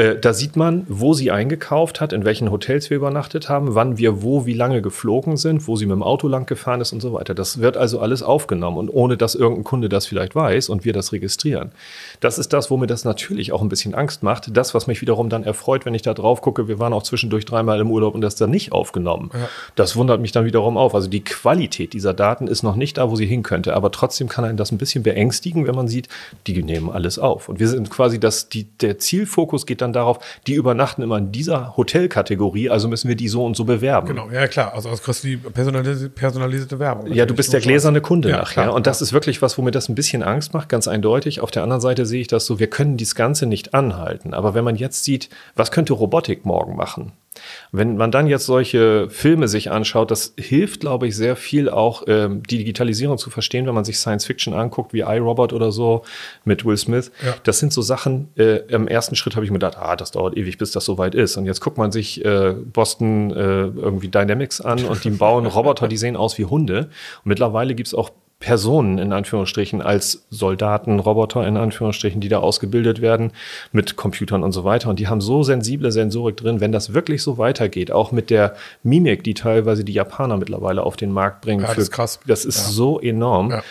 Äh, 0.00 0.18
da 0.18 0.32
sieht 0.32 0.56
man, 0.56 0.86
wo 0.88 1.12
sie 1.12 1.30
eingekauft 1.30 2.00
hat, 2.00 2.14
in 2.14 2.24
welchen 2.24 2.50
Hotels 2.50 2.88
wir 2.88 2.96
übernachtet 2.96 3.50
haben, 3.50 3.74
wann 3.74 3.98
wir 3.98 4.22
wo, 4.22 4.46
wie 4.46 4.54
lange 4.54 4.80
geflogen 4.80 5.36
sind, 5.36 5.68
wo 5.68 5.76
sie 5.76 5.84
mit 5.84 5.92
dem 5.92 6.02
Auto 6.02 6.26
lang 6.26 6.46
gefahren 6.46 6.80
ist 6.80 6.94
und 6.94 7.02
so 7.02 7.12
weiter. 7.12 7.34
Das 7.34 7.60
wird 7.60 7.76
also 7.76 8.00
alles 8.00 8.22
aufgenommen 8.22 8.78
und 8.78 8.88
ohne 8.88 9.18
dass 9.18 9.34
irgendein 9.34 9.64
Kunde 9.64 9.90
das 9.90 10.06
vielleicht 10.06 10.34
weiß 10.34 10.70
und 10.70 10.86
wir 10.86 10.94
das 10.94 11.12
registrieren. 11.12 11.72
Das 12.20 12.38
ist 12.38 12.54
das, 12.54 12.70
wo 12.70 12.78
mir 12.78 12.86
das 12.86 13.04
natürlich 13.04 13.52
auch 13.52 13.60
ein 13.60 13.68
bisschen 13.68 13.94
Angst 13.94 14.22
macht. 14.22 14.56
Das, 14.56 14.72
was 14.72 14.86
mich 14.86 15.02
wiederum 15.02 15.28
dann 15.28 15.44
erfreut, 15.44 15.84
wenn 15.84 15.92
ich 15.92 16.00
da 16.00 16.14
drauf 16.14 16.40
gucke, 16.40 16.66
wir 16.66 16.78
waren 16.78 16.94
auch 16.94 17.02
zwischendurch 17.02 17.44
dreimal 17.44 17.78
im 17.78 17.90
Urlaub 17.90 18.14
und 18.14 18.22
das 18.22 18.36
dann 18.36 18.50
nicht 18.50 18.72
aufgenommen. 18.72 19.30
Ja. 19.34 19.50
Das 19.74 19.96
wundert 19.96 20.22
mich 20.22 20.32
dann 20.32 20.46
wiederum 20.46 20.78
auf. 20.78 20.94
Also 20.94 21.10
die 21.10 21.24
Qualität 21.24 21.92
dieser 21.92 22.14
Daten 22.14 22.46
ist 22.46 22.62
noch 22.62 22.74
nicht 22.74 22.96
da, 22.96 23.10
wo 23.10 23.16
sie 23.16 23.26
hin 23.26 23.42
könnte. 23.42 23.76
Aber 23.76 23.90
trotzdem 23.90 24.30
kann 24.30 24.46
einen 24.46 24.56
das 24.56 24.72
ein 24.72 24.78
bisschen 24.78 25.02
beängstigen, 25.02 25.66
wenn 25.66 25.74
man 25.74 25.88
sieht, 25.88 26.08
die 26.46 26.62
nehmen 26.62 26.88
alles 26.88 27.18
auf. 27.18 27.50
Und 27.50 27.60
wir 27.60 27.68
sind 27.68 27.90
quasi, 27.90 28.18
das, 28.18 28.48
die, 28.48 28.64
der 28.64 28.98
Zielfokus 28.98 29.66
geht 29.66 29.82
dann 29.82 29.89
dann 29.90 30.02
darauf, 30.02 30.18
die 30.46 30.54
übernachten 30.54 31.02
immer 31.02 31.18
in 31.18 31.32
dieser 31.32 31.76
Hotelkategorie, 31.76 32.70
also 32.70 32.88
müssen 32.88 33.08
wir 33.08 33.16
die 33.16 33.28
so 33.28 33.44
und 33.44 33.56
so 33.56 33.64
bewerben. 33.64 34.06
Genau, 34.06 34.30
ja 34.30 34.46
klar, 34.46 34.74
also 34.74 34.88
aus 34.88 35.02
kriegst 35.02 35.24
du 35.24 35.28
die 35.28 35.36
personalisierte, 35.36 36.10
personalisierte 36.10 36.78
Werbung. 36.78 37.12
Ja, 37.12 37.26
du 37.26 37.34
bist 37.34 37.52
der 37.52 37.60
gläserne 37.60 38.00
Kunde 38.00 38.30
ja, 38.30 38.38
nachher. 38.38 38.64
Klar, 38.64 38.74
und 38.74 38.86
das 38.86 39.00
ja. 39.00 39.04
ist 39.04 39.12
wirklich 39.12 39.42
was, 39.42 39.58
wo 39.58 39.62
mir 39.62 39.70
das 39.70 39.88
ein 39.88 39.94
bisschen 39.94 40.22
Angst 40.22 40.54
macht, 40.54 40.68
ganz 40.68 40.88
eindeutig. 40.88 41.40
Auf 41.40 41.50
der 41.50 41.62
anderen 41.62 41.80
Seite 41.80 42.06
sehe 42.06 42.20
ich 42.20 42.28
das 42.28 42.46
so, 42.46 42.58
wir 42.58 42.68
können 42.68 42.96
das 42.96 43.14
Ganze 43.14 43.46
nicht 43.46 43.74
anhalten. 43.74 44.34
Aber 44.34 44.54
wenn 44.54 44.64
man 44.64 44.76
jetzt 44.76 45.04
sieht, 45.04 45.28
was 45.54 45.70
könnte 45.70 45.92
Robotik 45.92 46.44
morgen 46.44 46.76
machen? 46.76 47.12
Wenn 47.72 47.96
man 47.96 48.10
dann 48.10 48.26
jetzt 48.26 48.46
solche 48.46 49.08
Filme 49.10 49.48
sich 49.48 49.70
anschaut, 49.70 50.10
das 50.10 50.34
hilft, 50.38 50.80
glaube 50.80 51.06
ich, 51.06 51.16
sehr 51.16 51.36
viel 51.36 51.68
auch 51.68 52.02
ähm, 52.06 52.42
die 52.42 52.58
Digitalisierung 52.58 53.18
zu 53.18 53.30
verstehen, 53.30 53.66
wenn 53.66 53.74
man 53.74 53.84
sich 53.84 53.98
Science 53.98 54.26
Fiction 54.26 54.54
anguckt, 54.54 54.92
wie 54.92 55.00
iRobot 55.00 55.52
oder 55.52 55.72
so 55.72 56.02
mit 56.44 56.64
Will 56.64 56.76
Smith. 56.76 57.12
Ja. 57.24 57.34
Das 57.44 57.58
sind 57.58 57.72
so 57.72 57.82
Sachen, 57.82 58.28
äh, 58.36 58.58
im 58.68 58.88
ersten 58.88 59.16
Schritt 59.16 59.36
habe 59.36 59.44
ich 59.44 59.50
mir 59.50 59.58
gedacht, 59.58 59.78
ah, 59.78 59.96
das 59.96 60.10
dauert 60.10 60.36
ewig, 60.36 60.58
bis 60.58 60.72
das 60.72 60.84
soweit 60.84 61.14
ist. 61.14 61.36
Und 61.36 61.46
jetzt 61.46 61.60
guckt 61.60 61.78
man 61.78 61.92
sich 61.92 62.24
äh, 62.24 62.52
Boston 62.52 63.30
äh, 63.30 63.34
irgendwie 63.34 64.08
Dynamics 64.08 64.60
an 64.60 64.84
und 64.84 65.04
die 65.04 65.10
bauen 65.10 65.46
Roboter, 65.46 65.88
die 65.88 65.96
sehen 65.96 66.16
aus 66.16 66.38
wie 66.38 66.44
Hunde. 66.44 66.90
Und 67.24 67.28
mittlerweile 67.28 67.74
gibt 67.74 67.88
es 67.88 67.94
auch 67.94 68.10
Personen 68.40 68.96
in 68.96 69.12
Anführungsstrichen 69.12 69.82
als 69.82 70.24
Soldaten, 70.30 70.98
Roboter 70.98 71.46
in 71.46 71.58
Anführungsstrichen, 71.58 72.22
die 72.22 72.30
da 72.30 72.38
ausgebildet 72.38 73.02
werden 73.02 73.32
mit 73.70 73.96
Computern 73.96 74.42
und 74.42 74.52
so 74.52 74.64
weiter. 74.64 74.88
Und 74.88 74.98
die 74.98 75.08
haben 75.08 75.20
so 75.20 75.42
sensible 75.42 75.92
Sensorik 75.92 76.38
drin, 76.38 76.58
wenn 76.58 76.72
das 76.72 76.94
wirklich 76.94 77.22
so 77.22 77.36
weitergeht, 77.36 77.92
auch 77.92 78.12
mit 78.12 78.30
der 78.30 78.56
Mimik, 78.82 79.24
die 79.24 79.34
teilweise 79.34 79.84
die 79.84 79.92
Japaner 79.92 80.38
mittlerweile 80.38 80.82
auf 80.82 80.96
den 80.96 81.12
Markt 81.12 81.42
bringen. 81.42 81.60
Ja, 81.60 81.68
das 81.68 81.78
ist 81.78 81.90
krass. 81.90 82.18
Das 82.26 82.46
ist 82.46 82.56
ja. 82.56 82.64
so 82.64 82.98
enorm. 82.98 83.50
Ja. 83.50 83.62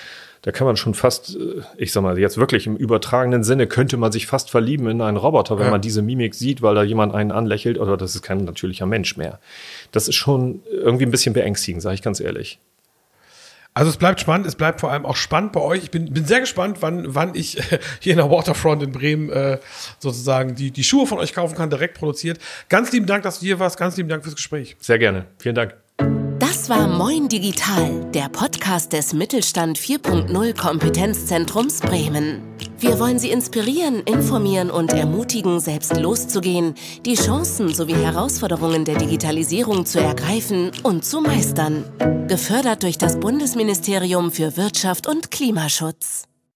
Da 0.43 0.51
kann 0.51 0.67
man 0.67 0.77
schon 0.77 0.93
fast, 0.93 1.35
äh, 1.35 1.61
ich 1.77 1.91
sag 1.91 2.03
mal, 2.03 2.17
jetzt 2.19 2.37
wirklich 2.37 2.67
im 2.67 2.77
übertragenen 2.77 3.43
Sinne 3.43 3.65
könnte 3.65 3.97
man 3.97 4.11
sich 4.11 4.27
fast 4.27 4.51
verlieben 4.51 4.87
in 4.87 5.01
einen 5.01 5.17
Roboter, 5.17 5.57
wenn 5.57 5.65
ja. 5.65 5.71
man 5.71 5.81
diese 5.81 6.03
Mimik 6.03 6.35
sieht, 6.35 6.61
weil 6.61 6.75
da 6.75 6.83
jemand 6.83 7.15
einen 7.15 7.31
anlächelt, 7.31 7.79
oder 7.79 7.97
das 7.97 8.13
ist 8.13 8.21
kein 8.21 8.45
natürlicher 8.45 8.85
Mensch 8.85 9.17
mehr. 9.17 9.39
Das 9.91 10.07
ist 10.07 10.15
schon 10.15 10.61
irgendwie 10.71 11.05
ein 11.05 11.11
bisschen 11.11 11.33
beängstigend, 11.33 11.81
sage 11.81 11.95
ich 11.95 12.03
ganz 12.03 12.19
ehrlich. 12.19 12.59
Also 13.79 13.91
es 13.91 13.97
bleibt 13.97 14.19
spannend, 14.19 14.45
es 14.45 14.55
bleibt 14.55 14.81
vor 14.81 14.91
allem 14.91 15.05
auch 15.05 15.15
spannend 15.15 15.53
bei 15.53 15.61
euch. 15.61 15.83
Ich 15.83 15.89
bin, 15.89 16.11
bin 16.13 16.25
sehr 16.25 16.41
gespannt, 16.41 16.79
wann, 16.81 17.15
wann 17.15 17.33
ich 17.33 17.57
äh, 17.71 17.79
hier 18.01 18.11
in 18.11 18.17
der 18.17 18.29
Waterfront 18.29 18.83
in 18.83 18.91
Bremen 18.91 19.29
äh, 19.29 19.57
sozusagen 19.99 20.53
die, 20.53 20.71
die 20.71 20.83
Schuhe 20.83 21.07
von 21.07 21.17
euch 21.17 21.33
kaufen 21.33 21.55
kann, 21.55 21.69
direkt 21.69 21.97
produziert. 21.97 22.39
Ganz 22.67 22.91
lieben 22.91 23.05
Dank, 23.05 23.23
dass 23.23 23.39
du 23.39 23.45
hier 23.45 23.57
warst. 23.57 23.77
Ganz 23.77 23.95
lieben 23.95 24.09
Dank 24.09 24.23
fürs 24.23 24.35
Gespräch. 24.35 24.75
Sehr 24.81 24.99
gerne. 24.99 25.27
Vielen 25.37 25.55
Dank. 25.55 25.75
Das 26.39 26.69
war 26.69 26.89
Moin 26.89 27.29
Digital, 27.29 28.05
der 28.13 28.27
Podcast 28.27 28.91
des 28.91 29.13
Mittelstand 29.13 29.79
4.0 29.79 30.59
Kompetenzzentrums 30.59 31.79
Bremen. 31.79 32.41
Wir 32.79 32.97
wollen 32.97 33.19
Sie 33.19 33.29
inspirieren, 33.29 34.03
informieren 34.03 34.71
und 34.71 34.93
ermutigen, 34.93 35.59
selbst 35.59 35.97
loszugehen, 35.97 36.75
die 37.05 37.15
Chancen 37.15 37.73
sowie 37.73 37.95
Herausforderungen 37.95 38.85
der 38.85 38.97
Digitalisierung 38.97 39.85
zu 39.85 39.99
ergreifen 39.99 40.71
und 40.83 41.03
zu 41.03 41.19
meistern. 41.19 41.83
Gefördert 42.29 42.83
durch 42.83 42.97
das 42.97 43.19
Bundesministerium 43.19 44.31
für 44.31 44.55
Wirtschaft 44.55 45.07
und 45.07 45.29
Klimaschutz. 45.29 46.28